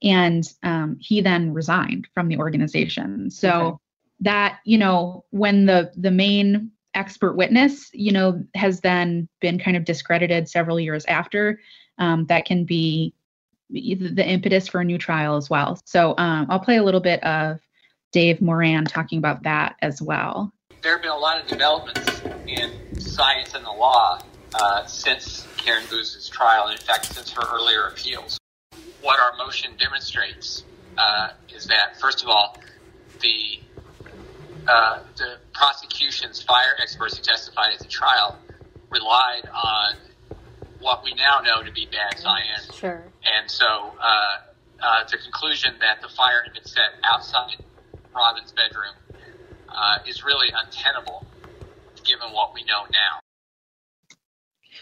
and 0.01 0.53
um, 0.63 0.97
he 1.01 1.21
then 1.21 1.53
resigned 1.53 2.07
from 2.13 2.27
the 2.29 2.37
organization. 2.37 3.29
So. 3.31 3.49
Okay. 3.49 3.77
That 4.21 4.61
you 4.65 4.79
know, 4.79 5.25
when 5.29 5.67
the 5.67 5.91
the 5.95 6.09
main 6.09 6.71
expert 6.97 7.35
witness, 7.35 7.89
you 7.93 8.11
know, 8.11 8.43
has 8.55 8.81
then 8.81 9.29
been 9.39 9.59
kind 9.59 9.77
of 9.77 9.85
discredited 9.85 10.49
several 10.49 10.79
years 10.79 11.05
after. 11.05 11.59
Um, 11.99 12.25
that 12.25 12.45
can 12.45 12.65
be 12.65 13.13
the 13.69 14.25
impetus 14.25 14.67
for 14.67 14.81
a 14.81 14.83
new 14.83 14.97
trial 14.97 15.35
as 15.35 15.49
well. 15.49 15.79
So 15.85 16.15
um, 16.17 16.47
I'll 16.49 16.59
play 16.59 16.77
a 16.77 16.83
little 16.83 17.01
bit 17.01 17.23
of 17.23 17.59
Dave 18.11 18.41
Moran 18.41 18.85
talking 18.85 19.19
about 19.19 19.43
that 19.43 19.75
as 19.81 20.01
well. 20.01 20.51
There 20.81 20.93
have 20.93 21.01
been 21.01 21.11
a 21.11 21.17
lot 21.17 21.41
of 21.41 21.47
developments 21.47 22.21
in 22.47 22.71
science 22.99 23.53
and 23.55 23.65
the 23.65 23.71
law 23.71 24.19
uh, 24.53 24.85
since 24.85 25.45
Karen 25.57 25.83
Boes's 25.89 26.29
trial, 26.29 26.67
and 26.67 26.79
in 26.79 26.85
fact, 26.85 27.05
since 27.05 27.31
her 27.31 27.43
earlier 27.51 27.87
appeals. 27.87 28.39
What 29.01 29.19
our 29.19 29.33
motion 29.37 29.71
demonstrates 29.77 30.63
uh, 30.97 31.29
is 31.53 31.65
that, 31.65 31.99
first 31.99 32.23
of 32.23 32.29
all, 32.29 32.57
the 33.19 33.59
uh, 34.67 34.99
the 35.15 35.37
prosecution's 35.53 36.41
fire 36.41 36.75
experts 36.81 37.17
who 37.17 37.23
testified 37.23 37.73
at 37.73 37.79
the 37.79 37.87
trial 37.87 38.37
relied 38.89 39.47
on 39.47 39.95
what 40.79 41.03
we 41.03 41.13
now 41.15 41.39
know 41.41 41.63
to 41.63 41.71
be 41.71 41.87
bad 41.91 42.17
science. 42.19 42.73
Sure. 42.75 43.03
And 43.25 43.49
so 43.49 43.65
uh, 43.65 44.37
uh, 44.81 45.03
the 45.09 45.17
conclusion 45.17 45.75
that 45.79 46.01
the 46.01 46.09
fire 46.09 46.43
had 46.43 46.53
been 46.53 46.65
set 46.65 46.93
outside 47.03 47.57
Robin's 48.15 48.51
bedroom 48.51 48.95
uh, 49.69 49.97
is 50.07 50.23
really 50.23 50.47
untenable 50.65 51.25
given 52.03 52.31
what 52.31 52.53
we 52.53 52.63
know 52.63 52.83
now. 52.91 53.19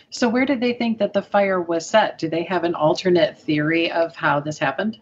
So, 0.10 0.30
where 0.30 0.46
did 0.46 0.62
they 0.62 0.74
think 0.74 1.00
that 1.00 1.14
the 1.14 1.22
fire 1.22 1.60
was 1.60 1.90
set? 1.90 2.20
Do 2.20 2.30
they 2.30 2.44
have 2.44 2.64
an 2.64 2.76
alternate 2.76 3.40
theory 3.40 3.92
of 3.92 4.16
how 4.16 4.40
this 4.40 4.60
happened? 4.60 5.00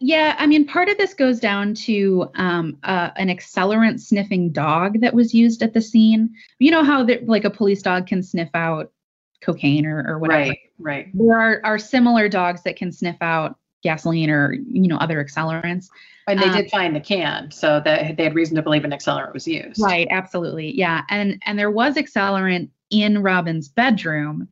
Yeah, 0.00 0.36
I 0.38 0.46
mean, 0.46 0.66
part 0.66 0.88
of 0.88 0.98
this 0.98 1.14
goes 1.14 1.40
down 1.40 1.74
to 1.74 2.30
um, 2.34 2.78
uh, 2.82 3.10
an 3.16 3.28
accelerant 3.28 4.00
sniffing 4.00 4.50
dog 4.50 5.00
that 5.00 5.14
was 5.14 5.34
used 5.34 5.62
at 5.62 5.72
the 5.74 5.80
scene. 5.80 6.34
You 6.58 6.70
know 6.70 6.84
how 6.84 7.06
like 7.24 7.44
a 7.44 7.50
police 7.50 7.82
dog 7.82 8.06
can 8.06 8.22
sniff 8.22 8.50
out 8.54 8.92
cocaine 9.40 9.86
or, 9.86 10.04
or 10.06 10.18
whatever. 10.18 10.50
Right, 10.50 10.58
right. 10.78 11.08
There 11.14 11.38
are, 11.38 11.60
are 11.64 11.78
similar 11.78 12.28
dogs 12.28 12.62
that 12.62 12.76
can 12.76 12.92
sniff 12.92 13.16
out 13.20 13.58
gasoline 13.82 14.30
or 14.30 14.52
you 14.52 14.88
know 14.88 14.96
other 14.96 15.22
accelerants. 15.22 15.88
And 16.28 16.38
they 16.38 16.46
Um, 16.46 16.52
did 16.52 16.70
find 16.70 16.94
the 16.94 17.00
can, 17.00 17.50
so 17.50 17.80
that 17.84 18.16
they 18.16 18.24
had 18.24 18.34
reason 18.34 18.54
to 18.56 18.62
believe 18.62 18.84
an 18.84 18.92
accelerant 18.92 19.34
was 19.34 19.48
used. 19.48 19.80
Right, 19.82 20.06
absolutely. 20.10 20.76
Yeah. 20.76 21.02
And 21.10 21.42
and 21.46 21.58
there 21.58 21.70
was 21.70 21.96
accelerant 21.96 22.68
in 22.90 23.22
Robin's 23.22 23.68
bedroom. 23.68 24.48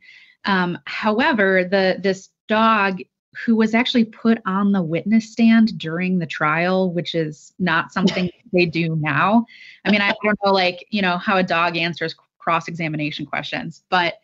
Um, 0.46 0.78
however, 0.86 1.64
the 1.64 1.98
this 2.00 2.30
dog 2.48 3.02
who 3.44 3.56
was 3.56 3.74
actually 3.74 4.04
put 4.04 4.38
on 4.44 4.72
the 4.72 4.82
witness 4.82 5.30
stand 5.30 5.78
during 5.78 6.18
the 6.18 6.26
trial, 6.26 6.92
which 6.92 7.14
is 7.14 7.52
not 7.58 7.92
something 7.92 8.30
they 8.52 8.66
do 8.66 8.96
now. 8.96 9.46
I 9.84 9.90
mean, 9.90 10.00
I 10.00 10.14
don't 10.22 10.38
know 10.44 10.52
like, 10.52 10.86
you 10.90 11.02
know, 11.02 11.18
how 11.18 11.36
a 11.36 11.42
dog 11.42 11.76
answers 11.76 12.14
cross-examination 12.38 13.26
questions, 13.26 13.82
but 13.90 14.14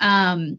um 0.00 0.58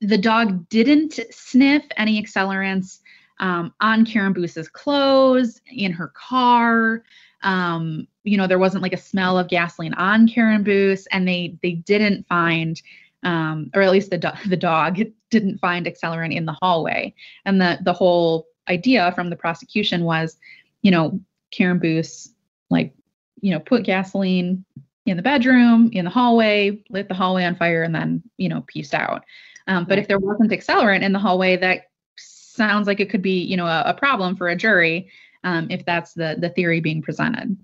the 0.00 0.18
dog 0.18 0.68
didn't 0.68 1.18
sniff 1.30 1.82
any 1.96 2.22
accelerants 2.22 3.00
um, 3.38 3.72
on 3.80 4.04
Karen 4.04 4.32
Boes's 4.32 4.68
clothes, 4.68 5.60
in 5.70 5.92
her 5.92 6.08
car. 6.08 7.02
Um, 7.42 8.06
you 8.24 8.36
know, 8.36 8.46
there 8.46 8.58
wasn't 8.58 8.82
like 8.82 8.92
a 8.92 8.98
smell 8.98 9.38
of 9.38 9.48
gasoline 9.48 9.94
on 9.94 10.28
Karen 10.28 10.64
Boes, 10.64 11.06
and 11.12 11.26
they 11.26 11.56
they 11.62 11.72
didn't 11.72 12.26
find, 12.26 12.80
um, 13.22 13.70
or 13.74 13.82
at 13.82 13.92
least 13.92 14.10
the 14.10 14.18
do- 14.18 14.48
the 14.48 14.56
dog 14.56 15.00
didn't 15.30 15.58
find 15.58 15.86
accelerant 15.86 16.34
in 16.34 16.46
the 16.46 16.56
hallway. 16.60 17.14
And 17.44 17.60
the 17.60 17.78
the 17.82 17.92
whole 17.92 18.46
idea 18.68 19.12
from 19.12 19.30
the 19.30 19.36
prosecution 19.36 20.04
was, 20.04 20.36
you 20.82 20.90
know, 20.90 21.20
Karen 21.50 21.78
Boes 21.78 22.32
like, 22.68 22.92
you 23.40 23.52
know, 23.52 23.60
put 23.60 23.84
gasoline 23.84 24.64
in 25.04 25.16
the 25.16 25.22
bedroom, 25.22 25.90
in 25.92 26.04
the 26.04 26.10
hallway, 26.10 26.82
lit 26.90 27.08
the 27.08 27.14
hallway 27.14 27.44
on 27.44 27.56
fire, 27.56 27.82
and 27.82 27.94
then 27.94 28.22
you 28.36 28.48
know, 28.48 28.64
pieced 28.66 28.94
out. 28.94 29.24
Um, 29.68 29.84
but 29.84 29.98
if 29.98 30.06
there 30.06 30.18
wasn't 30.18 30.52
accelerant 30.52 31.02
in 31.02 31.12
the 31.12 31.18
hallway, 31.18 31.56
that 31.56 31.88
sounds 32.16 32.86
like 32.86 33.00
it 33.00 33.10
could 33.10 33.22
be, 33.22 33.42
you 33.42 33.56
know, 33.56 33.66
a, 33.66 33.82
a 33.86 33.94
problem 33.94 34.36
for 34.36 34.48
a 34.48 34.56
jury 34.56 35.10
um, 35.44 35.68
if 35.70 35.84
that's 35.84 36.12
the 36.12 36.36
the 36.38 36.50
theory 36.50 36.80
being 36.80 37.02
presented. 37.02 37.56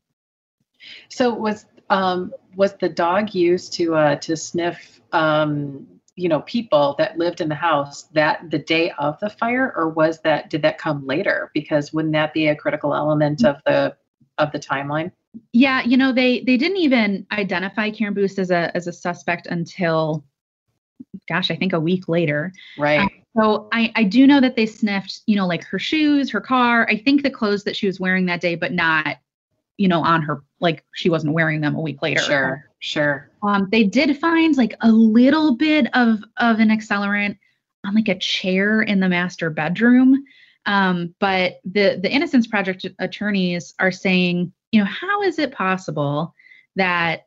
So 1.08 1.32
was 1.34 1.66
um, 1.90 2.32
was 2.56 2.74
the 2.74 2.88
dog 2.88 3.34
used 3.34 3.72
to 3.74 3.94
uh, 3.94 4.16
to 4.16 4.36
sniff 4.36 5.00
um, 5.12 5.86
you 6.16 6.28
know 6.28 6.40
people 6.42 6.94
that 6.98 7.18
lived 7.18 7.40
in 7.40 7.48
the 7.48 7.54
house 7.54 8.04
that 8.14 8.50
the 8.50 8.58
day 8.58 8.90
of 8.98 9.18
the 9.20 9.30
fire, 9.30 9.72
or 9.76 9.88
was 9.88 10.20
that 10.20 10.50
did 10.50 10.62
that 10.62 10.78
come 10.78 11.06
later? 11.06 11.50
Because 11.54 11.92
wouldn't 11.92 12.12
that 12.12 12.34
be 12.34 12.48
a 12.48 12.56
critical 12.56 12.94
element 12.94 13.44
of 13.44 13.56
the 13.66 13.96
of 14.38 14.52
the 14.52 14.58
timeline? 14.58 15.12
Yeah, 15.52 15.82
you 15.82 15.96
know, 15.96 16.12
they 16.12 16.40
they 16.40 16.56
didn't 16.56 16.78
even 16.78 17.26
identify 17.32 17.90
Karen 17.90 18.14
Boes 18.14 18.38
as 18.38 18.50
a 18.50 18.74
as 18.76 18.86
a 18.86 18.92
suspect 18.92 19.46
until, 19.46 20.24
gosh, 21.28 21.50
I 21.50 21.56
think 21.56 21.72
a 21.72 21.80
week 21.80 22.08
later. 22.08 22.52
Right. 22.78 23.00
Um, 23.00 23.10
so 23.34 23.68
I, 23.72 23.90
I 23.96 24.04
do 24.04 24.26
know 24.26 24.40
that 24.40 24.56
they 24.56 24.66
sniffed, 24.66 25.22
you 25.26 25.36
know, 25.36 25.46
like 25.46 25.64
her 25.64 25.78
shoes, 25.78 26.30
her 26.30 26.40
car, 26.40 26.86
I 26.90 26.98
think 26.98 27.22
the 27.22 27.30
clothes 27.30 27.64
that 27.64 27.74
she 27.74 27.86
was 27.86 27.98
wearing 27.98 28.26
that 28.26 28.42
day, 28.42 28.56
but 28.56 28.72
not, 28.72 29.16
you 29.76 29.88
know, 29.88 30.02
on 30.02 30.22
her, 30.22 30.42
like 30.60 30.84
she 30.94 31.08
wasn't 31.08 31.32
wearing 31.32 31.60
them 31.60 31.74
a 31.74 31.80
week 31.80 32.02
later. 32.02 32.20
Sure. 32.20 32.64
Sure. 32.84 33.30
Um, 33.44 33.68
they 33.70 33.84
did 33.84 34.18
find 34.18 34.56
like 34.56 34.74
a 34.80 34.90
little 34.90 35.56
bit 35.56 35.86
of 35.94 36.18
of 36.38 36.58
an 36.58 36.68
accelerant 36.68 37.38
on 37.84 37.94
like 37.94 38.08
a 38.08 38.18
chair 38.18 38.82
in 38.82 38.98
the 38.98 39.08
master 39.08 39.50
bedroom. 39.50 40.24
Um, 40.66 41.14
but 41.20 41.60
the 41.64 42.00
the 42.02 42.10
Innocence 42.10 42.48
Project 42.48 42.84
attorneys 42.98 43.74
are 43.78 43.92
saying, 43.92 44.52
you 44.72 44.80
know, 44.80 44.86
how 44.86 45.22
is 45.22 45.38
it 45.38 45.52
possible 45.52 46.34
that 46.74 47.26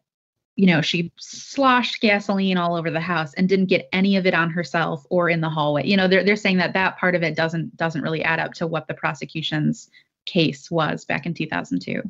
you 0.57 0.67
know 0.67 0.81
she 0.81 1.13
sloshed 1.17 2.01
gasoline 2.01 2.57
all 2.57 2.75
over 2.75 2.91
the 2.91 2.99
house 2.99 3.33
and 3.35 3.47
didn't 3.47 3.67
get 3.67 3.87
any 3.93 4.17
of 4.17 4.25
it 4.25 4.33
on 4.33 4.49
herself 4.49 5.05
or 5.09 5.29
in 5.29 5.39
the 5.39 5.49
hallway? 5.49 5.85
You 5.85 5.95
know, 5.95 6.09
they're 6.09 6.25
they're 6.25 6.35
saying 6.35 6.57
that 6.57 6.73
that 6.73 6.97
part 6.97 7.15
of 7.15 7.23
it 7.23 7.37
doesn't 7.37 7.77
doesn't 7.77 8.01
really 8.01 8.23
add 8.23 8.39
up 8.39 8.53
to 8.55 8.67
what 8.67 8.87
the 8.89 8.93
prosecution's 8.93 9.89
case 10.25 10.69
was 10.69 11.05
back 11.05 11.25
in 11.25 11.33
2002. 11.33 12.01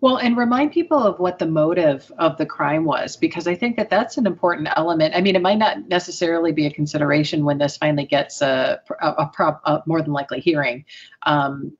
Well, 0.00 0.18
and 0.18 0.36
remind 0.36 0.72
people 0.72 0.98
of 0.98 1.18
what 1.18 1.38
the 1.38 1.46
motive 1.46 2.10
of 2.18 2.36
the 2.36 2.46
crime 2.46 2.84
was, 2.84 3.16
because 3.16 3.48
I 3.48 3.54
think 3.54 3.76
that 3.76 3.90
that's 3.90 4.16
an 4.16 4.26
important 4.26 4.68
element. 4.76 5.14
I 5.14 5.20
mean, 5.20 5.34
it 5.34 5.42
might 5.42 5.58
not 5.58 5.88
necessarily 5.88 6.52
be 6.52 6.66
a 6.66 6.70
consideration 6.70 7.44
when 7.44 7.58
this 7.58 7.76
finally 7.76 8.06
gets 8.06 8.40
a, 8.40 8.80
a, 9.00 9.08
a, 9.10 9.26
prob- 9.26 9.60
a 9.64 9.82
more 9.86 10.00
than 10.00 10.12
likely 10.12 10.40
hearing. 10.40 10.84
Um, 11.24 11.76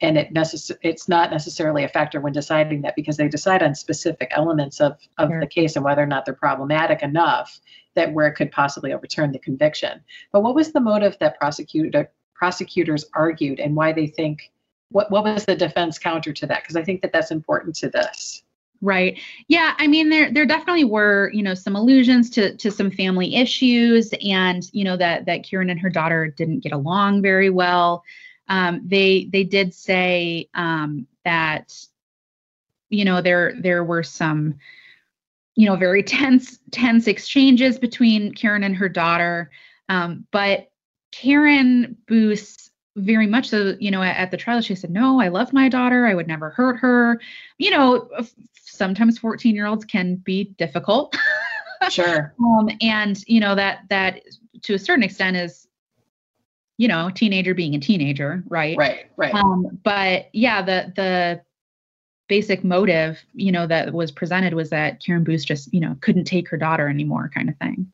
and 0.00 0.18
it 0.18 0.34
necess- 0.34 0.76
it's 0.82 1.08
not 1.08 1.30
necessarily 1.30 1.84
a 1.84 1.88
factor 1.88 2.20
when 2.20 2.32
deciding 2.32 2.82
that 2.82 2.96
because 2.96 3.16
they 3.16 3.28
decide 3.28 3.62
on 3.62 3.74
specific 3.74 4.28
elements 4.32 4.80
of, 4.80 4.98
of 5.18 5.30
the 5.40 5.46
case 5.46 5.76
and 5.76 5.84
whether 5.84 6.02
or 6.02 6.06
not 6.06 6.24
they're 6.24 6.34
problematic 6.34 7.02
enough 7.02 7.60
that 7.94 8.12
where 8.12 8.26
it 8.26 8.34
could 8.34 8.50
possibly 8.50 8.92
overturn 8.92 9.30
the 9.30 9.38
conviction. 9.38 10.00
But 10.32 10.42
what 10.42 10.54
was 10.54 10.72
the 10.72 10.80
motive 10.80 11.16
that 11.20 11.38
prosecutor 11.38 12.10
prosecutors 12.34 13.04
argued 13.14 13.58
and 13.58 13.74
why 13.74 13.92
they 13.92 14.06
think 14.06 14.52
what 14.90 15.10
what 15.10 15.24
was 15.24 15.44
the 15.44 15.54
defense 15.54 15.98
counter 15.98 16.32
to 16.32 16.46
that 16.46 16.62
because 16.62 16.76
i 16.76 16.82
think 16.82 17.02
that 17.02 17.12
that's 17.12 17.30
important 17.30 17.74
to 17.74 17.88
this 17.90 18.42
Right. 18.80 19.18
Yeah. 19.48 19.74
I 19.78 19.88
mean, 19.88 20.08
there 20.08 20.30
there 20.32 20.46
definitely 20.46 20.84
were, 20.84 21.30
you 21.34 21.42
know, 21.42 21.54
some 21.54 21.74
allusions 21.74 22.30
to 22.30 22.56
to 22.56 22.70
some 22.70 22.90
family 22.90 23.34
issues, 23.34 24.12
and 24.24 24.68
you 24.72 24.84
know 24.84 24.96
that 24.96 25.26
that 25.26 25.42
Karen 25.42 25.70
and 25.70 25.80
her 25.80 25.90
daughter 25.90 26.28
didn't 26.28 26.60
get 26.60 26.72
along 26.72 27.22
very 27.22 27.50
well. 27.50 28.04
Um, 28.48 28.80
they 28.84 29.28
they 29.32 29.42
did 29.42 29.74
say 29.74 30.48
um, 30.54 31.06
that, 31.24 31.74
you 32.88 33.04
know, 33.04 33.20
there 33.20 33.54
there 33.60 33.82
were 33.82 34.04
some, 34.04 34.54
you 35.56 35.66
know, 35.66 35.74
very 35.74 36.02
tense 36.04 36.60
tense 36.70 37.08
exchanges 37.08 37.80
between 37.80 38.32
Karen 38.32 38.62
and 38.62 38.76
her 38.76 38.88
daughter, 38.88 39.50
um, 39.88 40.24
but 40.30 40.70
Karen 41.10 41.96
Boes 42.06 42.67
very 42.98 43.26
much 43.26 43.48
so, 43.48 43.76
you 43.78 43.90
know, 43.90 44.02
at, 44.02 44.30
the 44.30 44.36
trial, 44.36 44.60
she 44.60 44.74
said, 44.74 44.90
No, 44.90 45.20
I 45.20 45.28
love 45.28 45.52
my 45.52 45.68
daughter. 45.68 46.06
I 46.06 46.14
would 46.14 46.26
never 46.26 46.50
hurt 46.50 46.78
her. 46.80 47.20
You 47.58 47.70
know, 47.70 48.08
f- 48.18 48.34
sometimes 48.54 49.18
14 49.18 49.54
year 49.54 49.66
olds 49.66 49.84
can 49.84 50.16
be 50.16 50.44
difficult. 50.58 51.16
sure 51.90 52.34
um, 52.44 52.68
and, 52.80 53.22
you 53.26 53.40
know, 53.40 53.54
that, 53.54 53.80
that 53.88 54.22
to 54.62 54.74
a 54.74 54.78
certain 54.78 55.02
extent 55.02 55.36
is, 55.36 55.68
you 56.76 56.88
know, 56.88 57.10
teenager 57.10 57.54
being 57.54 57.74
a 57.74 57.80
teenager, 57.80 58.44
right? 58.48 58.76
right 58.76 59.10
right 59.16 59.34
Um, 59.34 59.80
but 59.82 60.28
yeah, 60.32 60.62
the, 60.62 60.92
the, 60.94 61.40
basic 62.28 62.62
motive 62.62 63.18
you 63.32 63.50
know 63.50 63.66
that 63.66 63.92
was 63.94 64.12
presented 64.12 64.52
was 64.52 64.68
that 64.68 65.02
karen 65.02 65.24
boes 65.24 65.46
just 65.46 65.72
you 65.72 65.80
know 65.80 65.96
couldn't 66.02 66.26
take 66.26 66.46
her 66.46 66.58
daughter 66.58 66.86
anymore 66.86 67.30
kind 67.34 67.48
of 67.48 67.56
thing 67.56 67.90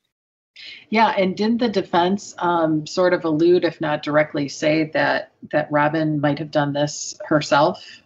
yeah 0.91 1.15
and 1.17 1.37
didn't 1.37 1.59
the 1.59 1.69
defense 1.69 2.35
um, 2.39 2.87
sort 2.87 3.13
of 3.13 3.25
allude 3.25 3.65
if 3.65 3.81
not 3.81 4.03
directly 4.03 4.49
say 4.49 4.91
that 4.93 5.33
that 5.53 5.71
robin 5.71 6.21
might 6.21 6.39
have 6.39 6.51
done 6.51 6.73
this 6.73 7.19
herself 7.27 8.03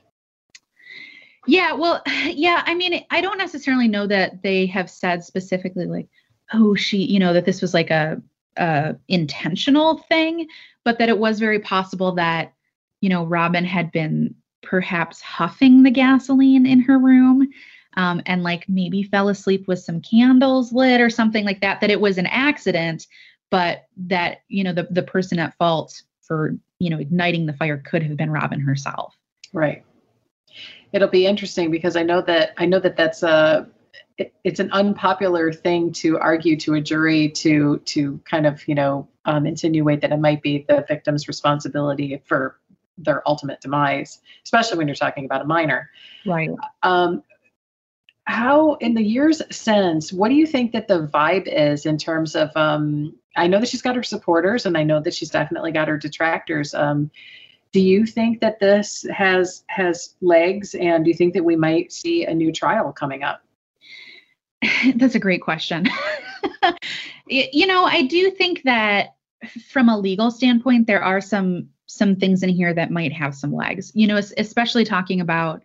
Yeah, 1.49 1.73
well, 1.73 2.02
yeah, 2.26 2.62
I 2.67 2.75
mean, 2.75 3.05
I 3.11 3.21
don't 3.21 3.38
necessarily 3.38 3.88
know 3.88 4.07
that 4.07 4.43
they 4.43 4.67
have 4.67 4.90
said 4.90 5.25
specifically 5.25 5.87
like, 5.87 6.09
oh, 6.52 6.75
she, 6.75 6.99
you 6.99 7.19
know, 7.19 7.33
that 7.33 7.47
this 7.47 7.61
was 7.61 7.75
like 7.75 7.90
a, 7.90 8.23
a 8.57 8.97
intentional 9.09 9.99
thing, 10.09 10.47
but 10.85 10.99
that 10.99 11.09
it 11.09 11.19
was 11.19 11.40
very 11.40 11.59
possible 11.59 12.12
that, 12.12 12.52
you 13.00 13.09
know, 13.09 13.25
Robin 13.25 13.64
had 13.64 13.90
been 13.90 14.35
perhaps 14.62 15.21
huffing 15.21 15.83
the 15.83 15.90
gasoline 15.90 16.67
in 16.67 16.81
her 16.81 16.99
room. 16.99 17.49
Um, 17.97 18.23
and 18.26 18.42
like 18.42 18.68
maybe 18.68 19.02
fell 19.02 19.28
asleep 19.28 19.66
with 19.66 19.80
some 19.80 20.00
candles 20.00 20.73
lit 20.73 21.00
or 21.00 21.11
something 21.11 21.45
like 21.45 21.61
that, 21.62 21.80
that 21.80 21.90
it 21.90 22.00
was 22.00 22.18
an 22.18 22.26
accident, 22.26 23.07
but 23.50 23.87
that, 23.97 24.42
you 24.49 24.62
know, 24.62 24.73
the, 24.73 24.87
the 24.90 25.02
person 25.02 25.38
at 25.38 25.57
fault 25.57 26.02
for, 26.21 26.54
you 26.78 26.90
know, 26.90 26.99
igniting 26.99 27.47
the 27.47 27.54
fire 27.54 27.78
could 27.78 28.02
have 28.02 28.16
been 28.16 28.30
Robin 28.30 28.61
herself. 28.61 29.16
right 29.52 29.83
it'll 30.92 31.09
be 31.09 31.26
interesting 31.26 31.71
because 31.71 31.97
i 31.97 32.02
know 32.02 32.21
that 32.21 32.52
i 32.57 32.66
know 32.66 32.78
that 32.78 32.97
that's 32.97 33.23
a 33.23 33.66
it, 34.16 34.35
it's 34.42 34.59
an 34.59 34.71
unpopular 34.73 35.52
thing 35.52 35.92
to 35.92 36.18
argue 36.18 36.57
to 36.57 36.75
a 36.75 36.80
jury 36.80 37.28
to 37.28 37.78
to 37.85 38.21
kind 38.28 38.47
of 38.47 38.66
you 38.66 38.75
know 38.75 39.09
um, 39.25 39.47
insinuate 39.47 40.00
that 40.00 40.12
it 40.12 40.18
might 40.18 40.42
be 40.42 40.64
the 40.68 40.85
victim's 40.88 41.28
responsibility 41.28 42.21
for 42.25 42.59
their 42.97 43.26
ultimate 43.28 43.61
demise 43.61 44.21
especially 44.45 44.78
when 44.78 44.88
you're 44.88 44.95
talking 44.95 45.25
about 45.25 45.42
a 45.42 45.45
minor 45.45 45.90
Right. 46.26 46.50
um, 46.83 47.23
how 48.28 48.75
in 48.75 48.94
the 48.94 49.02
years 49.02 49.42
since 49.50 50.12
what 50.12 50.28
do 50.28 50.35
you 50.35 50.47
think 50.47 50.73
that 50.73 50.87
the 50.87 51.06
vibe 51.12 51.47
is 51.47 51.87
in 51.87 51.97
terms 51.97 52.37
of 52.37 52.50
um, 52.56 53.14
i 53.37 53.47
know 53.47 53.58
that 53.58 53.68
she's 53.68 53.82
got 53.82 53.97
her 53.97 54.02
supporters 54.02 54.66
and 54.66 54.76
i 54.76 54.82
know 54.82 55.00
that 55.00 55.14
she's 55.14 55.30
definitely 55.30 55.73
got 55.73 55.88
her 55.88 55.97
detractors 55.97 56.75
um, 56.75 57.11
do 57.73 57.80
you 57.80 58.06
think 58.06 58.40
that 58.40 58.61
this 58.61 59.04
has 59.11 59.64
has 59.68 60.14
legs 60.20 60.75
and 60.75 61.04
do 61.04 61.11
you 61.11 61.16
think 61.16 61.35
that 61.35 61.44
we 61.44 61.56
might 61.56 61.92
see 61.92 62.25
a 62.25 62.35
new 62.35 62.52
trial 62.52 62.92
coming 62.92 63.23
up 63.23 63.42
That's 64.97 65.14
a 65.14 65.20
great 65.20 65.42
question. 65.42 65.88
You 67.30 67.66
know, 67.66 67.85
I 67.85 68.06
do 68.06 68.30
think 68.30 68.62
that 68.62 69.16
from 69.70 69.90
a 69.90 69.99
legal 69.99 70.30
standpoint, 70.30 70.87
there 70.87 71.02
are 71.02 71.20
some 71.20 71.68
some 71.85 72.16
things 72.16 72.42
in 72.42 72.49
here 72.49 72.73
that 72.73 72.90
might 72.90 73.12
have 73.12 73.35
some 73.35 73.52
legs. 73.54 73.92
You 73.94 74.06
know, 74.06 74.16
especially 74.16 74.87
talking 74.87 75.20
about 75.20 75.62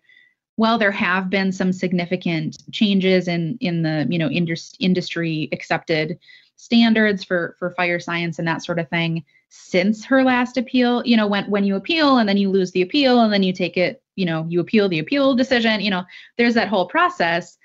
well, 0.57 0.77
there 0.77 0.91
have 0.91 1.29
been 1.29 1.51
some 1.51 1.73
significant 1.73 2.57
changes 2.71 3.27
in 3.27 3.57
in 3.59 3.81
the 3.81 4.07
you 4.09 4.19
know 4.19 4.29
indus- 4.29 4.75
industry 4.79 5.49
accepted 5.51 6.19
standards 6.57 7.23
for 7.23 7.55
for 7.59 7.71
fire 7.71 7.99
science 7.99 8.39
and 8.39 8.47
that 8.47 8.63
sort 8.63 8.79
of 8.79 8.89
thing 8.89 9.23
since 9.49 10.05
her 10.05 10.23
last 10.23 10.57
appeal. 10.57 11.03
You 11.05 11.17
know, 11.17 11.27
when 11.27 11.49
when 11.49 11.63
you 11.63 11.75
appeal 11.75 12.17
and 12.17 12.29
then 12.29 12.37
you 12.37 12.49
lose 12.49 12.71
the 12.71 12.81
appeal 12.81 13.21
and 13.21 13.33
then 13.33 13.43
you 13.43 13.53
take 13.53 13.77
it, 13.77 14.03
you 14.15 14.25
know, 14.25 14.45
you 14.47 14.59
appeal 14.59 14.87
the 14.89 14.99
appeal 14.99 15.35
decision. 15.35 15.81
You 15.81 15.91
know, 15.91 16.03
there's 16.37 16.53
that 16.53 16.67
whole 16.67 16.87
process, 16.87 17.57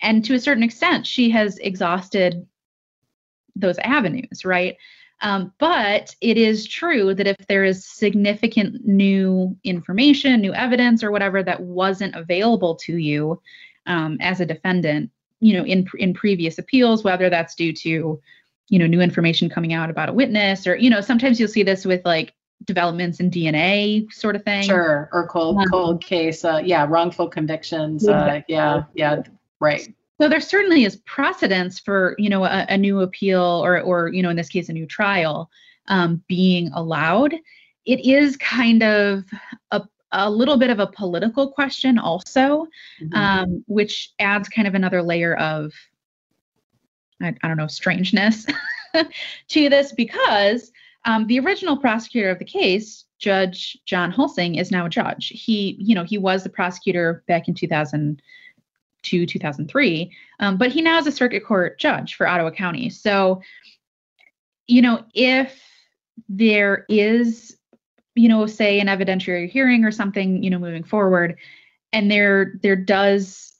and 0.00 0.24
to 0.24 0.34
a 0.34 0.40
certain 0.40 0.62
extent, 0.62 1.06
she 1.06 1.30
has 1.30 1.58
exhausted 1.58 2.46
those 3.56 3.78
avenues, 3.78 4.44
right? 4.44 4.76
Um, 5.22 5.52
but 5.58 6.14
it 6.20 6.36
is 6.36 6.66
true 6.66 7.14
that 7.14 7.26
if 7.26 7.38
there 7.48 7.64
is 7.64 7.86
significant 7.86 8.84
new 8.86 9.56
information, 9.64 10.40
new 10.40 10.52
evidence, 10.52 11.02
or 11.02 11.10
whatever 11.10 11.42
that 11.42 11.60
wasn't 11.60 12.14
available 12.14 12.74
to 12.76 12.96
you 12.96 13.40
um, 13.86 14.18
as 14.20 14.40
a 14.40 14.46
defendant, 14.46 15.10
you 15.40 15.54
know, 15.54 15.64
in 15.64 15.86
in 15.98 16.12
previous 16.12 16.58
appeals, 16.58 17.02
whether 17.02 17.30
that's 17.30 17.54
due 17.54 17.72
to, 17.72 18.20
you 18.68 18.78
know, 18.78 18.86
new 18.86 19.00
information 19.00 19.48
coming 19.48 19.72
out 19.72 19.88
about 19.88 20.10
a 20.10 20.12
witness, 20.12 20.66
or 20.66 20.76
you 20.76 20.90
know, 20.90 21.00
sometimes 21.00 21.40
you'll 21.40 21.48
see 21.48 21.62
this 21.62 21.86
with 21.86 22.04
like 22.04 22.34
developments 22.64 23.20
in 23.20 23.30
DNA 23.30 24.12
sort 24.12 24.36
of 24.36 24.44
thing. 24.44 24.64
Sure, 24.64 25.08
or 25.12 25.26
cold 25.28 25.56
um, 25.56 25.68
cold 25.70 26.04
case, 26.04 26.44
uh, 26.44 26.60
yeah, 26.62 26.86
wrongful 26.88 27.28
convictions, 27.28 28.06
uh, 28.06 28.40
yeah, 28.48 28.84
yeah, 28.94 29.22
right. 29.60 29.88
So 30.20 30.28
there 30.28 30.40
certainly 30.40 30.84
is 30.84 30.96
precedence 31.04 31.78
for 31.78 32.14
you 32.18 32.30
know 32.30 32.44
a, 32.44 32.66
a 32.68 32.78
new 32.78 33.00
appeal 33.00 33.42
or 33.42 33.80
or 33.80 34.08
you 34.08 34.22
know 34.22 34.30
in 34.30 34.36
this 34.36 34.48
case 34.48 34.68
a 34.68 34.72
new 34.72 34.86
trial 34.86 35.50
um, 35.88 36.22
being 36.26 36.70
allowed. 36.72 37.34
It 37.84 38.04
is 38.04 38.36
kind 38.36 38.82
of 38.82 39.24
a 39.70 39.82
a 40.12 40.30
little 40.30 40.56
bit 40.56 40.70
of 40.70 40.78
a 40.78 40.86
political 40.86 41.50
question 41.50 41.98
also, 41.98 42.66
mm-hmm. 43.02 43.14
um, 43.14 43.64
which 43.66 44.12
adds 44.18 44.48
kind 44.48 44.66
of 44.66 44.74
another 44.74 45.02
layer 45.02 45.34
of 45.34 45.72
I, 47.20 47.34
I 47.42 47.48
don't 47.48 47.56
know 47.56 47.66
strangeness 47.66 48.46
to 49.48 49.68
this 49.68 49.92
because 49.92 50.72
um, 51.04 51.26
the 51.26 51.38
original 51.38 51.76
prosecutor 51.76 52.30
of 52.30 52.38
the 52.38 52.44
case, 52.44 53.04
Judge 53.18 53.78
John 53.84 54.12
Hulsing, 54.12 54.60
is 54.60 54.70
now 54.70 54.86
a 54.86 54.90
judge. 54.90 55.28
He 55.28 55.76
you 55.78 55.94
know 55.94 56.04
he 56.04 56.18
was 56.18 56.42
the 56.42 56.50
prosecutor 56.50 57.22
back 57.28 57.48
in 57.48 57.54
2000 57.54 58.22
to 59.06 59.26
2003. 59.26 60.12
Um, 60.40 60.56
but 60.56 60.70
he 60.70 60.82
now 60.82 60.98
is 60.98 61.06
a 61.06 61.12
circuit 61.12 61.44
court 61.44 61.78
judge 61.78 62.14
for 62.14 62.26
Ottawa 62.26 62.50
County. 62.50 62.90
So, 62.90 63.40
you 64.66 64.82
know, 64.82 65.04
if 65.14 65.60
there 66.28 66.84
is, 66.88 67.56
you 68.14 68.28
know, 68.28 68.46
say 68.46 68.80
an 68.80 68.88
evidentiary 68.88 69.48
hearing 69.48 69.84
or 69.84 69.92
something, 69.92 70.42
you 70.42 70.50
know, 70.50 70.58
moving 70.58 70.84
forward, 70.84 71.36
and 71.92 72.10
there 72.10 72.54
there 72.62 72.76
does 72.76 73.54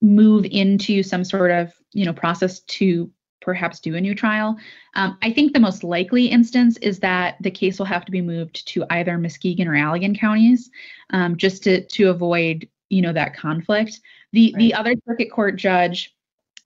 move 0.00 0.44
into 0.44 1.02
some 1.02 1.24
sort 1.24 1.50
of, 1.50 1.72
you 1.92 2.04
know, 2.04 2.12
process 2.12 2.60
to 2.60 3.10
perhaps 3.40 3.80
do 3.80 3.96
a 3.96 4.00
new 4.00 4.14
trial. 4.14 4.56
Um, 4.94 5.18
I 5.20 5.32
think 5.32 5.52
the 5.52 5.60
most 5.60 5.82
likely 5.82 6.26
instance 6.26 6.76
is 6.78 7.00
that 7.00 7.36
the 7.40 7.50
case 7.50 7.78
will 7.78 7.86
have 7.86 8.04
to 8.04 8.12
be 8.12 8.20
moved 8.20 8.66
to 8.68 8.84
either 8.90 9.18
Muskegon 9.18 9.68
or 9.68 9.72
Allegan 9.72 10.18
counties, 10.18 10.70
um, 11.10 11.36
just 11.36 11.64
to 11.64 11.84
to 11.84 12.10
avoid 12.10 12.68
you 12.92 13.00
know 13.00 13.12
that 13.12 13.34
conflict. 13.34 14.00
The 14.32 14.52
right. 14.54 14.60
the 14.60 14.74
other 14.74 14.94
circuit 15.06 15.30
court 15.32 15.56
judge, 15.56 16.14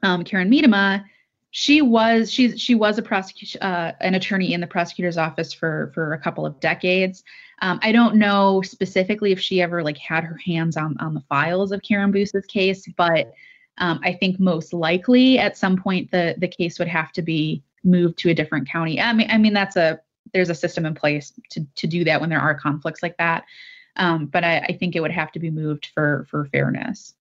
um, 0.03 0.25
Karen 0.25 0.51
Miedema, 0.51 1.05
she 1.53 1.81
was 1.81 2.31
she's 2.31 2.61
she 2.61 2.75
was 2.75 2.99
a 2.99 3.03
prosecution 3.03 3.63
uh, 3.63 3.93
an 4.01 4.15
attorney 4.15 4.53
in 4.53 4.61
the 4.61 4.67
prosecutor's 4.67 5.17
office 5.17 5.53
for 5.53 5.93
for 5.95 6.13
a 6.13 6.19
couple 6.19 6.45
of 6.45 6.59
decades. 6.61 7.23
Um, 7.63 7.79
I 7.83 7.93
don't 7.93 8.17
know 8.17 8.61
specifically 8.63 9.33
if 9.33 9.41
she 9.41 9.63
ever 9.63 9.83
like 9.83 9.97
had 9.97 10.25
her 10.25 10.39
hands 10.45 10.77
on 10.77 10.97
on 10.99 11.15
the 11.15 11.23
files 11.29 11.71
of 11.71 11.81
Karen 11.83 12.13
Boes's 12.13 12.45
case, 12.47 12.87
but 12.97 13.33
um, 13.79 14.01
I 14.03 14.13
think 14.13 14.41
most 14.41 14.73
likely 14.73 15.39
at 15.39 15.57
some 15.57 15.77
point 15.77 16.11
the 16.11 16.35
the 16.39 16.49
case 16.49 16.79
would 16.81 16.89
have 16.89 17.13
to 17.13 17.23
be 17.23 17.63
moved 17.85 18.19
to 18.19 18.31
a 18.31 18.35
different 18.35 18.69
county. 18.69 19.01
I 19.01 19.13
mean, 19.13 19.31
I 19.31 19.39
mean 19.39 19.53
that's 19.53 19.77
a 19.77 20.01
there's 20.35 20.51
a 20.51 20.55
system 20.55 20.85
in 20.87 20.95
place 20.95 21.33
to 21.51 21.65
to 21.77 21.87
do 21.87 22.03
that 22.05 22.21
when 22.21 22.31
there 22.31 22.41
are 22.41 22.55
conflicts 22.55 23.03
like 23.03 23.17
that. 23.19 23.45
Um, 23.97 24.27
but 24.27 24.45
I, 24.45 24.59
I, 24.59 24.77
think 24.77 24.95
it 24.95 25.01
would 25.01 25.11
have 25.11 25.33
to 25.33 25.39
be 25.39 25.51
moved 25.51 25.91
for 25.95 26.27
for 26.29 26.47
fairness. 26.47 27.15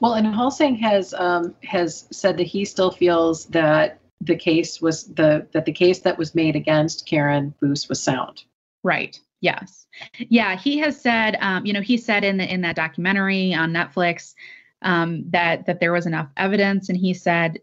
Well, 0.00 0.14
and 0.14 0.26
Hulsing 0.26 0.78
has 0.80 1.14
um, 1.14 1.54
has 1.62 2.06
said 2.10 2.36
that 2.38 2.46
he 2.46 2.64
still 2.64 2.90
feels 2.90 3.46
that 3.46 4.00
the 4.20 4.36
case 4.36 4.80
was 4.80 5.04
the 5.14 5.46
that 5.52 5.64
the 5.64 5.72
case 5.72 6.00
that 6.00 6.18
was 6.18 6.34
made 6.34 6.56
against 6.56 7.06
Karen 7.06 7.54
Boes 7.60 7.88
was 7.88 8.02
sound. 8.02 8.44
Right. 8.82 9.18
Yes. 9.40 9.86
Yeah. 10.18 10.56
He 10.56 10.78
has 10.78 11.00
said, 11.00 11.36
um, 11.40 11.64
you 11.64 11.72
know, 11.72 11.80
he 11.80 11.96
said 11.96 12.24
in 12.24 12.38
the 12.38 12.52
in 12.52 12.60
that 12.62 12.76
documentary 12.76 13.54
on 13.54 13.72
Netflix 13.72 14.34
um, 14.82 15.24
that 15.30 15.66
that 15.66 15.80
there 15.80 15.92
was 15.92 16.06
enough 16.06 16.28
evidence, 16.36 16.88
and 16.88 16.98
he 16.98 17.14
said, 17.14 17.60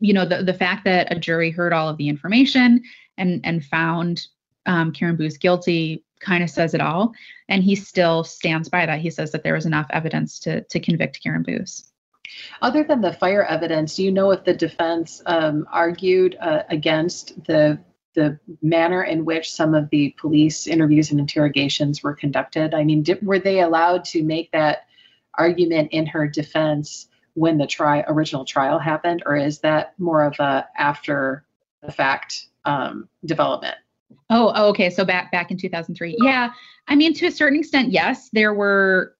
you 0.00 0.12
know, 0.12 0.24
the 0.24 0.42
the 0.42 0.54
fact 0.54 0.84
that 0.84 1.12
a 1.14 1.18
jury 1.18 1.50
heard 1.50 1.72
all 1.72 1.88
of 1.88 1.96
the 1.96 2.08
information 2.08 2.82
and 3.16 3.40
and 3.44 3.64
found 3.64 4.26
um, 4.66 4.92
Karen 4.92 5.16
Boes 5.16 5.36
guilty 5.36 6.04
kind 6.20 6.42
of 6.42 6.50
says 6.50 6.74
it 6.74 6.80
all. 6.80 7.12
And 7.48 7.62
he 7.62 7.74
still 7.74 8.24
stands 8.24 8.68
by 8.68 8.86
that. 8.86 9.00
He 9.00 9.10
says 9.10 9.32
that 9.32 9.42
there 9.42 9.54
was 9.54 9.66
enough 9.66 9.86
evidence 9.90 10.38
to, 10.40 10.62
to 10.62 10.80
convict 10.80 11.22
Karen 11.22 11.42
Boes. 11.42 11.90
Other 12.60 12.84
than 12.84 13.00
the 13.00 13.12
fire 13.12 13.44
evidence, 13.44 13.96
do 13.96 14.04
you 14.04 14.12
know 14.12 14.30
if 14.30 14.44
the 14.44 14.54
defense 14.54 15.22
um, 15.26 15.66
argued 15.70 16.36
uh, 16.40 16.62
against 16.68 17.44
the 17.44 17.78
the 18.14 18.38
manner 18.62 19.04
in 19.04 19.24
which 19.24 19.52
some 19.52 19.74
of 19.74 19.88
the 19.90 20.12
police 20.18 20.66
interviews 20.66 21.12
and 21.12 21.20
interrogations 21.20 22.02
were 22.02 22.14
conducted? 22.14 22.74
I 22.74 22.82
mean, 22.82 23.04
did, 23.04 23.24
were 23.24 23.38
they 23.38 23.60
allowed 23.60 24.04
to 24.06 24.24
make 24.24 24.50
that 24.50 24.88
argument 25.34 25.92
in 25.92 26.04
her 26.06 26.26
defense 26.26 27.06
when 27.34 27.58
the 27.58 27.66
trial 27.66 28.04
original 28.08 28.44
trial 28.44 28.78
happened, 28.78 29.22
or 29.24 29.36
is 29.36 29.60
that 29.60 29.94
more 29.98 30.24
of 30.24 30.38
a 30.40 30.66
after 30.76 31.44
the 31.82 31.92
fact 31.92 32.46
um, 32.64 33.08
development? 33.24 33.76
Oh, 34.30 34.52
oh, 34.54 34.68
okay. 34.70 34.90
So 34.90 35.04
back 35.04 35.32
back 35.32 35.50
in 35.50 35.56
2003. 35.56 36.16
Yeah. 36.20 36.52
I 36.86 36.94
mean, 36.94 37.14
to 37.14 37.26
a 37.26 37.30
certain 37.30 37.58
extent, 37.58 37.92
yes, 37.92 38.28
there 38.32 38.54
were 38.54 39.14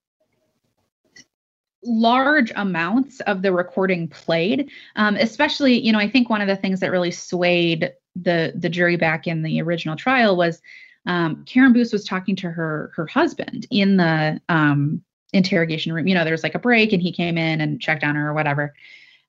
large 1.84 2.52
amounts 2.56 3.20
of 3.20 3.42
the 3.42 3.52
recording 3.52 4.08
played. 4.08 4.70
Um, 4.96 5.16
especially, 5.16 5.78
you 5.78 5.92
know, 5.92 5.98
I 5.98 6.08
think 6.08 6.28
one 6.28 6.40
of 6.40 6.48
the 6.48 6.56
things 6.56 6.80
that 6.80 6.90
really 6.90 7.10
swayed 7.10 7.92
the 8.16 8.52
the 8.56 8.68
jury 8.68 8.96
back 8.96 9.26
in 9.26 9.42
the 9.42 9.60
original 9.62 9.96
trial 9.96 10.36
was 10.36 10.60
um, 11.06 11.44
Karen 11.44 11.72
Boes 11.72 11.92
was 11.92 12.04
talking 12.04 12.36
to 12.36 12.50
her 12.50 12.92
her 12.94 13.06
husband 13.06 13.66
in 13.70 13.96
the 13.96 14.40
um, 14.48 15.02
interrogation 15.32 15.92
room. 15.92 16.06
You 16.06 16.14
know, 16.14 16.24
there 16.24 16.32
was 16.32 16.42
like 16.42 16.54
a 16.54 16.60
break, 16.60 16.92
and 16.92 17.02
he 17.02 17.12
came 17.12 17.38
in 17.38 17.60
and 17.60 17.80
checked 17.80 18.04
on 18.04 18.14
her 18.14 18.28
or 18.28 18.34
whatever. 18.34 18.74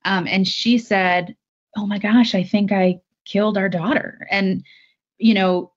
Um, 0.05 0.27
and 0.27 0.47
she 0.47 0.77
said, 0.77 1.35
"Oh 1.77 1.85
my 1.85 1.99
gosh, 1.99 2.35
I 2.35 2.43
think 2.43 2.71
I 2.71 2.99
killed 3.25 3.57
our 3.57 3.69
daughter." 3.69 4.27
And 4.29 4.63
you 5.19 5.33
know, 5.33 5.71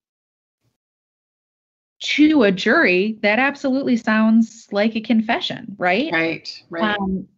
to 2.00 2.42
a 2.44 2.50
jury, 2.50 3.18
that 3.22 3.38
absolutely 3.38 3.96
sounds 3.96 4.66
like 4.72 4.96
a 4.96 5.00
confession, 5.00 5.76
right? 5.78 6.10
Right, 6.12 6.62
right. 6.70 6.98
Um, 6.98 7.28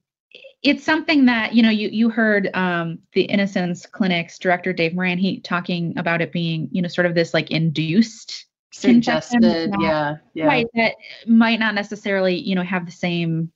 it's 0.62 0.82
something 0.82 1.26
that 1.26 1.54
you 1.54 1.62
know 1.62 1.70
you 1.70 1.88
you 1.88 2.08
heard 2.08 2.50
um, 2.54 2.98
the 3.12 3.22
Innocence 3.22 3.84
Clinic's 3.86 4.38
director 4.38 4.72
Dave 4.72 4.94
Moran 4.94 5.18
he 5.18 5.40
talking 5.40 5.96
about 5.98 6.22
it 6.22 6.32
being 6.32 6.68
you 6.72 6.80
know 6.80 6.88
sort 6.88 7.06
of 7.06 7.14
this 7.14 7.34
like 7.34 7.50
induced 7.50 8.46
suggested 8.72 9.72
yeah 9.78 10.16
yeah 10.32 10.46
right 10.46 10.66
that 10.74 10.94
might 11.28 11.60
not 11.60 11.74
necessarily 11.74 12.34
you 12.34 12.56
know 12.56 12.62
have 12.62 12.86
the 12.86 12.92
same 12.92 13.52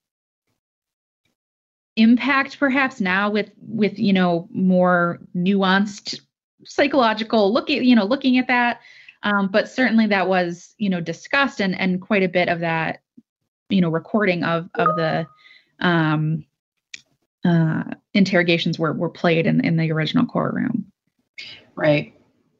impact 1.97 2.59
perhaps 2.61 3.01
now 3.01 3.29
with 3.31 3.51
with 3.59 3.99
you 3.99 4.13
know 4.13 4.47
more 4.53 5.19
nuanced 5.35 6.21
psychological 6.65 7.53
looking 7.53 7.85
you 7.85 7.97
know 7.97 8.05
looking 8.05 8.39
at 8.39 8.49
that. 8.49 8.81
Um, 9.25 9.49
but 9.49 9.69
certainly 9.69 10.07
that 10.07 10.29
was 10.29 10.75
you 10.79 10.91
know 10.91 11.01
discussed 11.01 11.61
and 11.61 11.79
and 11.79 12.01
quite 12.01 12.23
a 12.23 12.29
bit 12.29 12.49
of 12.49 12.61
that 12.61 13.01
you 13.69 13.81
know 13.81 13.89
recording 13.89 14.45
of 14.45 14.69
of 14.75 14.97
the 14.97 15.27
um, 15.81 16.45
uh, 17.45 17.85
interrogations 18.15 18.79
were 18.79 18.93
were 18.93 19.11
played 19.11 19.47
in 19.47 19.65
in 19.65 19.77
the 19.77 19.91
original 19.93 20.27
courtroom. 20.27 20.87
Right. 21.75 22.15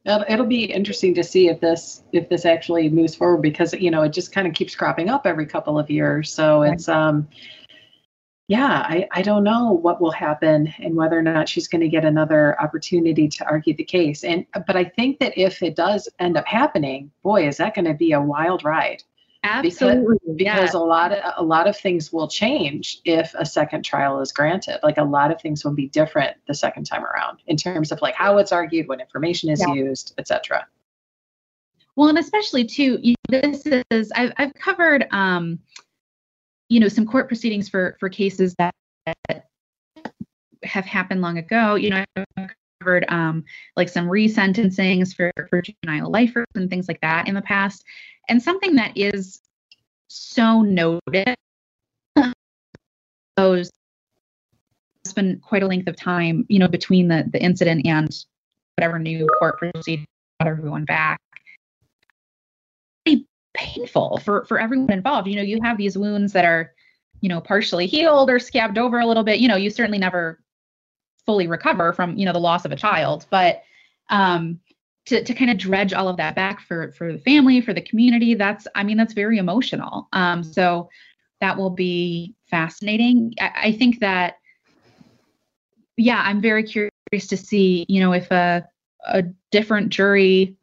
It'll 0.05 0.45
be 0.45 0.63
interesting 0.63 1.13
to 1.15 1.23
see 1.23 1.49
if 1.49 1.59
this 1.59 2.03
if 2.13 2.29
this 2.29 2.45
actually 2.45 2.89
moves 2.89 3.15
forward 3.15 3.41
because 3.41 3.73
you 3.73 3.91
know 3.91 4.01
it 4.03 4.13
just 4.13 4.31
kind 4.31 4.47
of 4.47 4.53
keeps 4.53 4.75
cropping 4.75 5.09
up 5.09 5.27
every 5.27 5.45
couple 5.45 5.77
of 5.77 5.89
years. 5.89 6.31
So 6.31 6.63
it's 6.63 6.87
um 6.87 7.27
yeah, 8.49 8.83
I, 8.89 9.07
I 9.11 9.21
don't 9.21 9.43
know 9.43 9.73
what 9.73 10.01
will 10.01 10.09
happen 10.09 10.73
and 10.79 10.95
whether 10.95 11.15
or 11.15 11.21
not 11.21 11.47
she's 11.47 11.67
going 11.67 11.81
to 11.81 11.87
get 11.87 12.03
another 12.03 12.59
opportunity 12.59 13.27
to 13.27 13.45
argue 13.45 13.75
the 13.75 13.83
case. 13.83 14.23
And 14.23 14.43
but 14.65 14.75
I 14.75 14.85
think 14.85 15.19
that 15.19 15.37
if 15.37 15.61
it 15.61 15.75
does 15.75 16.09
end 16.17 16.35
up 16.35 16.47
happening, 16.47 17.11
boy, 17.21 17.47
is 17.47 17.57
that 17.57 17.75
going 17.75 17.85
to 17.85 17.93
be 17.93 18.13
a 18.13 18.19
wild 18.19 18.63
ride. 18.63 19.03
Absolutely. 19.43 20.15
Because, 20.25 20.35
because 20.35 20.73
yeah. 20.73 20.79
a 20.79 20.81
lot 20.81 21.11
of 21.11 21.19
a 21.37 21.43
lot 21.43 21.67
of 21.67 21.77
things 21.77 22.11
will 22.11 22.27
change 22.27 23.01
if 23.05 23.35
a 23.37 23.45
second 23.45 23.85
trial 23.85 24.19
is 24.19 24.31
granted. 24.31 24.79
Like 24.81 24.97
a 24.97 25.03
lot 25.03 25.29
of 25.29 25.39
things 25.39 25.63
will 25.63 25.75
be 25.75 25.87
different 25.87 26.35
the 26.47 26.55
second 26.55 26.85
time 26.85 27.05
around 27.05 27.43
in 27.45 27.55
terms 27.55 27.91
of 27.91 28.01
like 28.01 28.15
how 28.15 28.39
it's 28.39 28.51
argued, 28.51 28.87
what 28.87 28.99
information 28.99 29.51
is 29.51 29.61
yeah. 29.61 29.75
used, 29.75 30.15
etc. 30.17 30.65
Well, 31.95 32.09
and 32.09 32.17
especially 32.17 32.65
too, 32.65 32.97
this 33.27 33.63
is 33.91 34.11
I've 34.15 34.33
I've 34.37 34.55
covered 34.55 35.05
um 35.11 35.59
you 36.69 36.79
know 36.79 36.87
some 36.87 37.05
court 37.05 37.27
proceedings 37.27 37.67
for 37.67 37.97
for 37.99 38.09
cases 38.09 38.55
that 38.57 38.73
have 40.63 40.85
happened 40.85 41.21
long 41.21 41.37
ago 41.37 41.75
you 41.75 41.89
know 41.89 42.03
I've 42.37 42.49
covered 42.79 43.05
um, 43.09 43.43
like 43.75 43.89
some 43.89 44.07
resentencings 44.07 45.15
for, 45.15 45.31
for 45.49 45.61
juvenile 45.61 46.09
lifers 46.09 46.45
and 46.55 46.69
things 46.69 46.87
like 46.87 47.01
that 47.01 47.27
in 47.27 47.35
the 47.35 47.41
past. 47.41 47.83
And 48.29 48.41
something 48.41 48.75
that 48.75 48.93
is 48.95 49.41
so 50.07 50.61
noted 50.61 51.35
those 53.35 53.69
it's 55.05 55.13
been 55.13 55.39
quite 55.39 55.63
a 55.63 55.67
length 55.67 55.87
of 55.87 55.95
time, 55.95 56.45
you 56.49 56.59
know, 56.59 56.67
between 56.67 57.07
the 57.07 57.27
the 57.31 57.41
incident 57.41 57.85
and 57.85 58.13
whatever 58.75 58.99
new 58.99 59.27
court 59.39 59.57
proceeding 59.57 60.05
brought 60.39 60.51
everyone 60.51 60.85
back. 60.85 61.19
Painful 63.59 64.19
for 64.23 64.45
for 64.45 64.57
everyone 64.57 64.91
involved. 64.91 65.27
You 65.27 65.35
know, 65.35 65.41
you 65.41 65.59
have 65.63 65.77
these 65.77 65.97
wounds 65.97 66.31
that 66.31 66.45
are, 66.45 66.73
you 67.19 67.27
know, 67.27 67.41
partially 67.41 67.87
healed 67.87 68.29
or 68.29 68.39
scabbed 68.39 68.77
over 68.77 68.99
a 68.99 69.05
little 69.05 69.23
bit. 69.23 69.39
You 69.39 69.49
know, 69.49 69.57
you 69.57 69.69
certainly 69.69 69.97
never 69.97 70.39
fully 71.25 71.45
recover 71.45 71.91
from 71.91 72.17
you 72.17 72.25
know 72.25 72.31
the 72.31 72.39
loss 72.39 72.63
of 72.63 72.71
a 72.71 72.75
child, 72.75 73.25
but 73.29 73.63
um, 74.09 74.59
to 75.07 75.23
to 75.23 75.33
kind 75.33 75.51
of 75.51 75.57
dredge 75.57 75.91
all 75.93 76.07
of 76.07 76.17
that 76.17 76.35
back 76.35 76.61
for 76.61 76.93
for 76.93 77.11
the 77.11 77.19
family, 77.19 77.59
for 77.59 77.73
the 77.73 77.81
community, 77.81 78.33
that's 78.33 78.65
I 78.75 78.83
mean 78.83 78.95
that's 78.95 79.13
very 79.13 79.37
emotional. 79.37 80.07
Um, 80.13 80.41
so 80.41 80.89
that 81.41 81.57
will 81.57 81.69
be 81.69 82.35
fascinating. 82.49 83.33
I, 83.41 83.51
I 83.55 83.71
think 83.73 83.99
that 83.99 84.35
yeah, 85.97 86.21
I'm 86.23 86.39
very 86.39 86.63
curious 86.63 87.27
to 87.27 87.35
see, 87.35 87.85
you 87.89 87.99
know, 87.99 88.13
if 88.13 88.31
a 88.31 88.65
a 89.05 89.23
different 89.51 89.89
jury, 89.89 90.55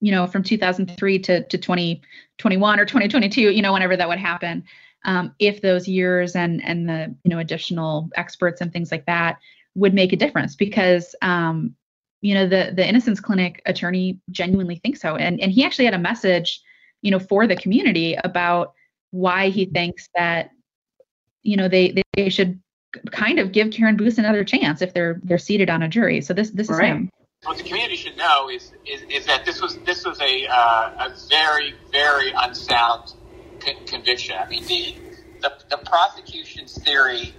you 0.00 0.12
know, 0.12 0.26
from 0.26 0.42
2003 0.42 1.18
to 1.20 1.44
to 1.44 1.58
2021 1.58 2.80
or 2.80 2.84
2022, 2.84 3.40
you 3.40 3.62
know, 3.62 3.72
whenever 3.72 3.96
that 3.96 4.08
would 4.08 4.18
happen, 4.18 4.64
um, 5.04 5.34
if 5.38 5.60
those 5.60 5.88
years 5.88 6.36
and 6.36 6.62
and 6.64 6.88
the 6.88 7.14
you 7.24 7.30
know 7.30 7.38
additional 7.38 8.10
experts 8.16 8.60
and 8.60 8.72
things 8.72 8.90
like 8.90 9.06
that 9.06 9.38
would 9.74 9.94
make 9.94 10.12
a 10.12 10.16
difference 10.16 10.54
because 10.54 11.14
um, 11.22 11.74
you 12.20 12.34
know 12.34 12.46
the 12.46 12.72
the 12.74 12.86
innocence 12.86 13.20
clinic 13.20 13.62
attorney 13.66 14.20
genuinely 14.30 14.76
thinks 14.76 15.00
so 15.00 15.16
and 15.16 15.40
and 15.40 15.52
he 15.52 15.64
actually 15.64 15.84
had 15.84 15.94
a 15.94 15.98
message 15.98 16.60
you 17.02 17.10
know 17.10 17.18
for 17.18 17.46
the 17.46 17.56
community 17.56 18.16
about 18.24 18.72
why 19.10 19.48
he 19.48 19.66
thinks 19.66 20.08
that 20.14 20.50
you 21.42 21.56
know 21.56 21.68
they 21.68 22.02
they 22.14 22.28
should 22.28 22.60
kind 23.12 23.38
of 23.38 23.52
give 23.52 23.70
Karen 23.70 23.96
Boes 23.96 24.18
another 24.18 24.44
chance 24.44 24.82
if 24.82 24.94
they're 24.94 25.20
they're 25.22 25.38
seated 25.38 25.70
on 25.70 25.82
a 25.82 25.88
jury. 25.88 26.20
So 26.20 26.34
this 26.34 26.50
this 26.50 26.70
is 26.70 26.78
right. 26.78 26.88
him. 26.88 27.10
What 27.46 27.58
the 27.58 27.64
community 27.64 27.96
should 27.96 28.18
know 28.18 28.50
is 28.50 28.72
is, 28.86 29.02
is 29.10 29.26
that 29.26 29.46
this 29.46 29.62
was 29.62 29.80
this 29.86 30.04
was 30.06 30.20
a 30.20 30.46
uh, 30.52 31.06
a 31.06 31.10
very 31.30 31.74
very 31.92 32.32
unsound 32.44 33.02
con- 33.64 33.74
conviction. 33.88 34.36
I 34.36 34.48
mean 34.50 34.64
the, 34.68 34.94
the 35.42 35.52
the 35.70 35.78
prosecution's 35.78 36.78
theory 36.78 37.34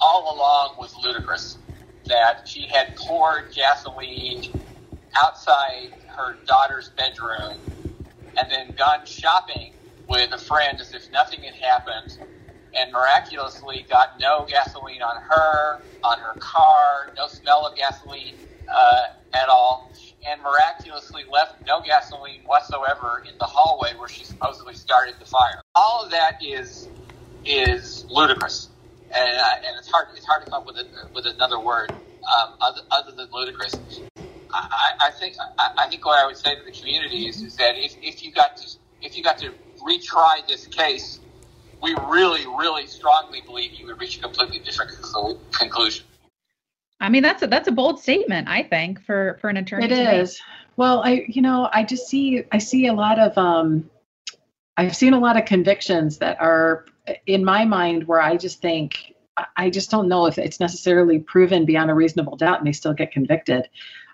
all 0.00 0.36
along 0.36 0.76
was 0.78 0.94
ludicrous 1.02 1.58
that 2.08 2.48
she 2.48 2.68
had 2.68 2.88
poured 3.06 3.44
gasoline 3.54 4.42
outside 5.22 5.90
her 6.18 6.38
daughter's 6.46 6.90
bedroom 6.96 7.60
and 8.38 8.50
then 8.50 8.74
gone 8.78 9.06
shopping 9.06 9.74
with 10.08 10.30
a 10.34 10.38
friend 10.38 10.80
as 10.80 10.94
if 10.94 11.10
nothing 11.12 11.40
had 11.44 11.54
happened 11.54 12.18
and 12.76 12.92
miraculously 12.92 13.86
got 13.90 14.08
no 14.20 14.46
gasoline 14.48 15.02
on 15.02 15.16
her, 15.30 15.78
on 16.04 16.18
her 16.18 16.36
car, 16.40 17.12
no 17.16 17.26
smell 17.28 17.66
of 17.66 17.76
gasoline 17.76 18.36
uh, 18.68 19.02
at 19.34 19.48
all, 19.48 19.92
and 20.30 20.42
miraculously 20.42 21.24
left 21.32 21.54
no 21.66 21.82
gasoline 21.82 22.42
whatsoever 22.46 23.22
in 23.28 23.34
the 23.40 23.46
hallway 23.46 23.90
where 23.98 24.08
she 24.08 24.24
supposedly 24.24 24.74
started 24.74 25.14
the 25.20 25.26
fire. 25.26 25.62
All 25.74 26.04
of 26.04 26.10
that 26.12 26.34
is 26.42 26.88
is 27.44 28.04
ludicrous, 28.10 28.70
and 29.14 29.36
uh, 29.38 29.66
and 29.68 29.76
it's 29.78 29.88
hard 29.90 30.06
it's 30.16 30.26
hard 30.26 30.42
to 30.44 30.50
come 30.50 30.60
up 30.60 30.66
with 30.66 30.76
a, 30.78 30.86
with 31.14 31.26
another 31.26 31.60
word 31.60 31.90
um, 32.40 32.54
other, 32.60 32.80
other 32.92 33.12
than 33.16 33.28
ludicrous. 33.32 33.80
I, 34.52 35.08
I 35.08 35.10
think 35.12 35.36
I, 35.58 35.84
I 35.86 35.88
think 35.88 36.06
what 36.06 36.22
I 36.22 36.26
would 36.26 36.36
say 36.38 36.54
to 36.54 36.62
the 36.64 36.72
community 36.72 37.28
is, 37.28 37.42
is 37.42 37.56
that 37.56 37.74
if, 37.76 37.96
if 38.02 38.24
you 38.24 38.32
got 38.32 38.56
to 38.58 38.68
if 39.02 39.16
you 39.16 39.24
got 39.24 39.38
to 39.38 39.50
retry 39.86 40.46
this 40.48 40.66
case 40.68 41.18
we 41.82 41.94
really, 42.10 42.46
really 42.46 42.86
strongly 42.86 43.42
believe 43.46 43.72
you 43.74 43.86
would 43.86 44.00
reach 44.00 44.18
a 44.18 44.20
completely 44.22 44.60
different 44.60 44.92
conclusion. 45.58 46.06
I 47.00 47.08
mean, 47.08 47.22
that's 47.22 47.42
a 47.42 47.46
that's 47.46 47.68
a 47.68 47.72
bold 47.72 48.00
statement, 48.00 48.48
I 48.48 48.62
think, 48.62 49.04
for 49.04 49.38
for 49.40 49.50
an 49.50 49.56
attorney. 49.56 49.86
It 49.86 49.92
is. 49.92 50.40
Well, 50.76 51.02
I 51.04 51.24
you 51.28 51.42
know 51.42 51.68
I 51.72 51.84
just 51.84 52.08
see 52.08 52.44
I 52.52 52.58
see 52.58 52.86
a 52.86 52.94
lot 52.94 53.18
of 53.18 53.36
um, 53.36 53.90
I've 54.76 54.96
seen 54.96 55.12
a 55.12 55.18
lot 55.18 55.36
of 55.36 55.44
convictions 55.44 56.18
that 56.18 56.40
are 56.40 56.86
in 57.26 57.44
my 57.44 57.64
mind 57.64 58.06
where 58.06 58.20
I 58.20 58.36
just 58.36 58.60
think 58.60 59.14
I 59.56 59.70
just 59.70 59.90
don't 59.90 60.08
know 60.08 60.26
if 60.26 60.38
it's 60.38 60.60
necessarily 60.60 61.18
proven 61.18 61.64
beyond 61.64 61.90
a 61.90 61.94
reasonable 61.94 62.36
doubt 62.36 62.58
and 62.58 62.66
they 62.66 62.72
still 62.72 62.94
get 62.94 63.12
convicted. 63.12 63.68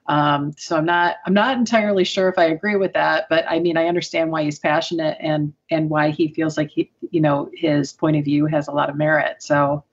Um, 0.06 0.52
so 0.56 0.76
I'm 0.76 0.86
not 0.86 1.16
I'm 1.26 1.34
not 1.34 1.56
entirely 1.56 2.04
sure 2.04 2.28
if 2.28 2.38
I 2.38 2.46
agree 2.46 2.76
with 2.76 2.94
that, 2.94 3.28
but 3.28 3.44
I 3.48 3.60
mean 3.60 3.76
I 3.76 3.86
understand 3.86 4.30
why 4.30 4.42
he's 4.42 4.58
passionate 4.58 5.18
and 5.20 5.52
and 5.70 5.88
why 5.88 6.10
he 6.10 6.32
feels 6.34 6.56
like 6.56 6.70
he 6.70 6.90
you 7.10 7.20
know 7.20 7.50
his 7.54 7.92
point 7.92 8.16
of 8.16 8.24
view 8.24 8.46
has 8.46 8.68
a 8.68 8.72
lot 8.72 8.90
of 8.90 8.96
merit. 8.96 9.42
So 9.42 9.84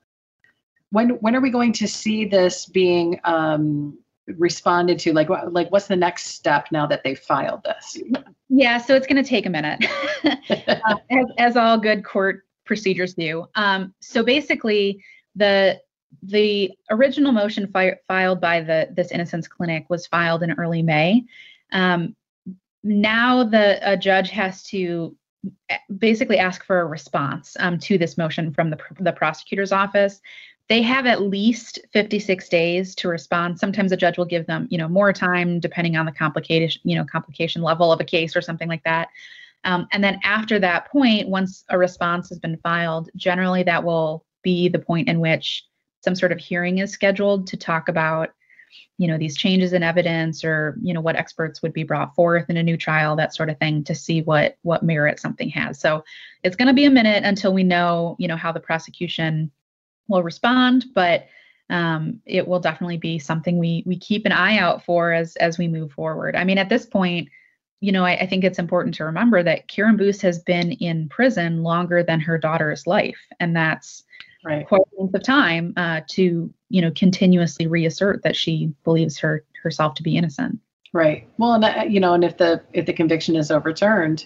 when 0.92 1.10
when 1.22 1.36
are 1.36 1.42
we 1.42 1.50
going 1.50 1.74
to 1.74 1.88
see 1.88 2.26
this 2.26 2.66
being 2.66 3.20
um, 3.24 3.98
responded 4.28 5.00
to? 5.00 5.14
Like 5.14 5.30
like 5.30 5.72
what's 5.72 5.88
the 5.88 5.96
next 5.96 6.28
step 6.28 6.68
now 6.72 6.86
that 6.88 7.04
they've 7.04 7.20
filed 7.20 7.64
this? 7.64 7.98
Yeah, 8.50 8.78
so 8.78 8.96
it's 8.96 9.08
going 9.08 9.22
to 9.22 9.30
take 9.30 9.46
a 9.46 9.50
minute, 9.50 9.86
uh, 10.24 10.96
as, 11.12 11.26
as 11.38 11.58
all 11.58 11.78
good 11.78 12.06
court 12.06 12.46
procedures 12.66 13.14
do. 13.14 13.46
Um, 13.56 13.94
so 14.00 14.24
basically, 14.24 15.04
the 15.36 15.80
the 16.24 16.72
original 16.90 17.32
motion 17.32 17.68
fi- 17.68 17.98
filed 18.08 18.40
by 18.40 18.62
the 18.62 18.90
this 18.96 19.12
Innocence 19.12 19.48
Clinic 19.48 19.86
was 19.90 20.08
filed 20.08 20.44
in 20.44 20.54
early 20.54 20.82
May. 20.82 21.26
Um, 21.72 22.16
now 22.84 23.44
the 23.44 23.80
a 23.82 23.98
judge 23.98 24.30
has 24.30 24.64
to 24.64 25.16
eh, 25.70 25.78
basically 25.98 26.38
ask 26.38 26.64
for 26.64 26.80
a 26.80 26.86
response 26.86 27.58
um, 27.60 27.78
to 27.80 27.98
this 27.98 28.18
motion 28.18 28.54
from 28.54 28.70
the, 28.70 28.78
the 29.00 29.12
prosecutor's 29.12 29.72
office. 29.72 30.22
They 30.70 30.82
have 30.82 31.06
at 31.06 31.22
least 31.22 31.80
56 31.94 32.50
days 32.50 32.94
to 32.96 33.08
respond. 33.08 33.58
Sometimes 33.58 33.92
a 33.92 33.98
judge 33.98 34.18
will 34.18 34.26
give 34.26 34.46
them, 34.48 34.68
you 34.70 34.78
know, 34.78 34.90
more 34.90 35.14
time 35.14 35.60
depending 35.60 35.96
on 35.96 36.06
the 36.06 36.12
complication, 36.12 36.82
you 36.84 36.96
know, 36.96 37.06
complication 37.06 37.62
level 37.62 37.92
of 37.92 38.02
a 38.02 38.06
case 38.06 38.36
or 38.36 38.42
something 38.42 38.68
like 38.68 38.84
that. 38.84 39.10
Um, 39.64 39.88
and 39.92 40.04
then 40.04 40.20
after 40.24 40.60
that 40.60 40.92
point, 40.92 41.30
once 41.30 41.64
a 41.70 41.78
response 41.78 42.30
has 42.30 42.40
been 42.40 42.58
filed, 42.58 43.10
generally 43.16 43.64
that 43.64 43.84
will 43.84 44.26
be 44.44 44.70
the 44.70 44.80
point 44.80 45.08
in 45.08 45.20
which 45.20 45.66
some 46.02 46.16
sort 46.16 46.32
of 46.32 46.38
hearing 46.38 46.78
is 46.80 46.92
scheduled 46.92 47.48
to 47.48 47.58
talk 47.58 47.90
about 47.90 48.30
you 48.98 49.08
know 49.08 49.18
these 49.18 49.38
changes 49.38 49.74
in 49.74 49.84
evidence 49.84 50.44
or 50.44 50.78
you 50.82 50.94
know 50.94 51.02
what 51.02 51.16
experts 51.16 51.62
would 51.62 51.74
be 51.74 51.84
brought 51.84 52.14
forth 52.16 52.50
in 52.50 52.58
a 52.58 52.64
new 52.64 52.78
trial 52.78 53.16
that 53.16 53.34
sort 53.34 53.50
of 53.50 53.58
thing 53.60 53.84
to 53.84 53.96
see 53.96 54.22
what 54.22 54.58
what 54.62 54.84
merit 54.84 55.20
something 55.20 55.50
has 55.50 55.80
so 55.80 56.04
it's 56.44 56.56
going 56.56 56.68
to 56.68 56.74
be 56.74 56.86
a 56.86 56.90
minute 56.90 57.24
until 57.24 57.54
we 57.54 57.64
know 57.64 58.16
you 58.20 58.28
know 58.28 58.36
how 58.36 58.52
the 58.52 58.60
prosecution 58.60 59.52
will 60.08 60.24
respond 60.24 60.86
but 60.94 61.28
um, 61.70 62.22
it 62.26 62.48
will 62.48 62.62
definitely 62.62 62.98
be 62.98 63.20
something 63.20 63.58
we 63.58 63.84
we 63.86 63.98
keep 63.98 64.26
an 64.26 64.32
eye 64.32 64.58
out 64.58 64.84
for 64.84 65.12
as 65.12 65.36
as 65.38 65.58
we 65.58 65.68
move 65.68 65.92
forward 65.92 66.36
i 66.36 66.44
mean 66.44 66.58
at 66.58 66.70
this 66.70 66.86
point 66.86 67.28
you 67.82 67.92
know 67.92 68.06
I, 68.06 68.18
I 68.18 68.26
think 68.26 68.44
it's 68.44 68.60
important 68.60 68.96
to 68.96 69.06
remember 69.06 69.44
that 69.44 69.68
karen 69.68 69.98
boes 69.98 70.22
has 70.22 70.40
been 70.40 70.72
in 70.74 71.10
prison 71.10 71.64
longer 71.64 72.04
than 72.04 72.20
her 72.22 72.38
daughter's 72.38 72.88
life 72.88 73.20
and 73.40 73.56
that's 73.56 74.04
right. 74.48 74.68
quite 74.68 74.82
a 74.82 75.02
length 75.02 75.16
of 75.16 75.24
time 75.24 75.74
uh, 75.78 76.02
to 76.08 76.54
you 76.70 76.82
know 76.82 76.92
continuously 76.92 77.68
reassert 77.68 78.24
that 78.24 78.36
she 78.36 78.74
believes 78.84 79.18
her 79.20 79.44
herself 79.62 79.96
to 79.96 80.04
be 80.04 80.18
innocent. 80.18 80.60
Right. 80.94 81.28
Well, 81.38 81.54
and 81.54 81.66
uh, 81.66 81.86
you 81.88 82.00
know, 82.00 82.14
and 82.14 82.24
if 82.24 82.38
the 82.38 82.62
if 82.74 82.86
the 82.86 82.94
conviction 82.94 83.36
is 83.36 83.52
overturned, 83.52 84.26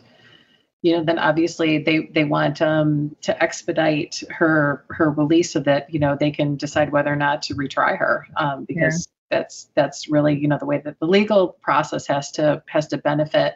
you 0.81 0.93
know, 0.93 1.03
then 1.03 1.19
obviously 1.19 1.77
they 1.77 2.09
they 2.11 2.23
want 2.23 2.61
um, 2.61 3.15
to 3.21 3.43
expedite 3.43 4.23
her 4.29 4.83
her 4.89 5.11
release 5.11 5.51
so 5.51 5.59
that 5.59 5.93
you 5.93 5.99
know 5.99 6.17
they 6.19 6.31
can 6.31 6.55
decide 6.55 6.91
whether 6.91 7.11
or 7.11 7.15
not 7.15 7.43
to 7.43 7.55
retry 7.55 7.97
her 7.97 8.27
um, 8.35 8.65
because 8.65 9.07
yeah. 9.07 9.37
that's 9.37 9.69
that's 9.75 10.09
really 10.09 10.35
you 10.35 10.47
know 10.47 10.57
the 10.57 10.65
way 10.65 10.79
that 10.79 10.99
the 10.99 11.05
legal 11.05 11.49
process 11.61 12.07
has 12.07 12.31
to 12.31 12.63
has 12.65 12.87
to 12.87 12.97
benefit 12.97 13.55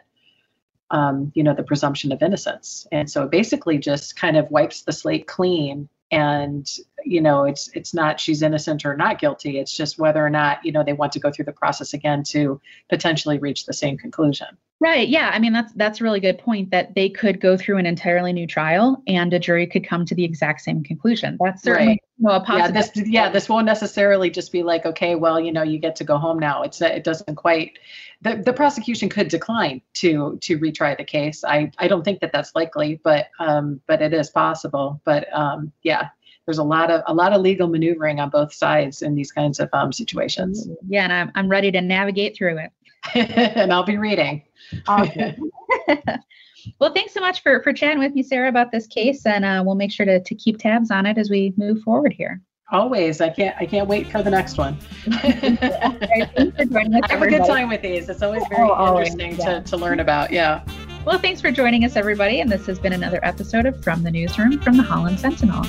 um, 0.92 1.32
you 1.34 1.42
know 1.42 1.54
the 1.54 1.64
presumption 1.64 2.12
of 2.12 2.22
innocence. 2.22 2.86
And 2.92 3.10
so 3.10 3.24
it 3.24 3.32
basically 3.32 3.78
just 3.78 4.14
kind 4.14 4.36
of 4.36 4.48
wipes 4.50 4.82
the 4.82 4.92
slate 4.92 5.26
clean 5.26 5.88
and 6.12 6.70
you 7.04 7.20
know 7.20 7.42
it's 7.42 7.68
it's 7.74 7.92
not 7.92 8.20
she's 8.20 8.42
innocent 8.42 8.86
or 8.86 8.96
not 8.96 9.18
guilty. 9.18 9.58
It's 9.58 9.76
just 9.76 9.98
whether 9.98 10.24
or 10.24 10.30
not 10.30 10.64
you 10.64 10.70
know 10.70 10.84
they 10.84 10.92
want 10.92 11.10
to 11.12 11.20
go 11.20 11.32
through 11.32 11.46
the 11.46 11.52
process 11.52 11.92
again 11.92 12.22
to 12.28 12.60
potentially 12.88 13.38
reach 13.38 13.66
the 13.66 13.72
same 13.72 13.98
conclusion 13.98 14.46
right 14.80 15.08
yeah 15.08 15.30
i 15.32 15.38
mean 15.38 15.52
that's 15.52 15.72
that's 15.74 16.00
a 16.00 16.04
really 16.04 16.20
good 16.20 16.38
point 16.38 16.70
that 16.70 16.94
they 16.94 17.08
could 17.08 17.40
go 17.40 17.56
through 17.56 17.78
an 17.78 17.86
entirely 17.86 18.32
new 18.32 18.46
trial 18.46 19.02
and 19.06 19.32
a 19.32 19.38
jury 19.38 19.66
could 19.66 19.86
come 19.86 20.04
to 20.04 20.14
the 20.14 20.24
exact 20.24 20.60
same 20.60 20.82
conclusion 20.82 21.36
that's 21.40 21.62
certainly 21.62 21.92
right. 21.92 22.02
you 22.18 22.28
know, 22.28 22.34
a 22.34 22.40
possibility. 22.40 22.74
yeah 22.74 22.82
this 22.82 23.08
yeah 23.08 23.30
this 23.30 23.48
won't 23.48 23.66
necessarily 23.66 24.28
just 24.28 24.52
be 24.52 24.62
like 24.62 24.84
okay 24.84 25.14
well 25.14 25.40
you 25.40 25.52
know 25.52 25.62
you 25.62 25.78
get 25.78 25.96
to 25.96 26.04
go 26.04 26.18
home 26.18 26.38
now 26.38 26.62
it's 26.62 26.80
it 26.82 27.04
doesn't 27.04 27.36
quite 27.36 27.78
the, 28.22 28.36
the 28.36 28.52
prosecution 28.52 29.08
could 29.08 29.28
decline 29.28 29.80
to 29.94 30.38
to 30.42 30.58
retry 30.58 30.96
the 30.96 31.04
case 31.04 31.42
i 31.44 31.70
i 31.78 31.88
don't 31.88 32.04
think 32.04 32.20
that 32.20 32.32
that's 32.32 32.54
likely 32.54 33.00
but 33.02 33.28
um 33.38 33.80
but 33.86 34.02
it 34.02 34.12
is 34.12 34.30
possible 34.30 35.00
but 35.04 35.26
um 35.32 35.72
yeah 35.82 36.08
there's 36.46 36.58
a 36.58 36.64
lot 36.64 36.90
of 36.90 37.02
a 37.06 37.14
lot 37.14 37.32
of 37.32 37.42
legal 37.42 37.68
maneuvering 37.68 38.20
on 38.20 38.30
both 38.30 38.54
sides 38.54 39.02
in 39.02 39.14
these 39.14 39.32
kinds 39.32 39.58
of 39.58 39.68
um, 39.72 39.92
situations. 39.92 40.68
Yeah, 40.88 41.04
and 41.04 41.12
I'm 41.12 41.32
I'm 41.34 41.48
ready 41.48 41.72
to 41.72 41.80
navigate 41.80 42.36
through 42.36 42.58
it. 42.58 42.70
and 43.14 43.72
I'll 43.72 43.84
be 43.84 43.98
reading. 43.98 44.42
Awesome. 44.86 45.50
well, 46.80 46.92
thanks 46.92 47.14
so 47.14 47.20
much 47.20 47.42
for 47.42 47.62
for 47.62 47.72
chatting 47.72 47.98
with 47.98 48.12
me, 48.12 48.22
Sarah, 48.22 48.48
about 48.48 48.72
this 48.72 48.86
case, 48.86 49.26
and 49.26 49.44
uh, 49.44 49.62
we'll 49.64 49.74
make 49.74 49.92
sure 49.92 50.06
to 50.06 50.20
to 50.20 50.34
keep 50.34 50.58
tabs 50.58 50.90
on 50.90 51.06
it 51.06 51.18
as 51.18 51.30
we 51.30 51.54
move 51.56 51.80
forward 51.82 52.12
here. 52.12 52.40
Always. 52.72 53.20
I 53.20 53.30
can't 53.30 53.54
I 53.60 53.66
can't 53.66 53.88
wait 53.88 54.08
for 54.08 54.22
the 54.22 54.30
next 54.30 54.58
one. 54.58 54.76
Thanks 55.06 56.56
for 56.56 56.64
joining 56.64 56.94
us, 56.96 57.10
I 57.10 57.12
have 57.12 57.22
a 57.22 57.28
good 57.28 57.46
time 57.46 57.68
with 57.68 57.82
these. 57.82 58.08
It's 58.08 58.22
always 58.22 58.42
very 58.48 58.62
Oh, 58.68 58.72
always, 58.72 59.14
interesting 59.14 59.46
yeah. 59.46 59.60
to, 59.60 59.70
to 59.70 59.76
learn 59.76 60.00
about. 60.00 60.32
Yeah. 60.32 60.64
Well, 61.04 61.20
thanks 61.20 61.40
for 61.40 61.52
joining 61.52 61.84
us, 61.84 61.94
everybody, 61.94 62.40
and 62.40 62.50
this 62.50 62.66
has 62.66 62.80
been 62.80 62.92
another 62.92 63.20
episode 63.24 63.64
of 63.64 63.80
From 63.84 64.02
the 64.02 64.10
Newsroom 64.10 64.60
from 64.60 64.76
the 64.76 64.82
Holland 64.82 65.20
Sentinel. 65.20 65.64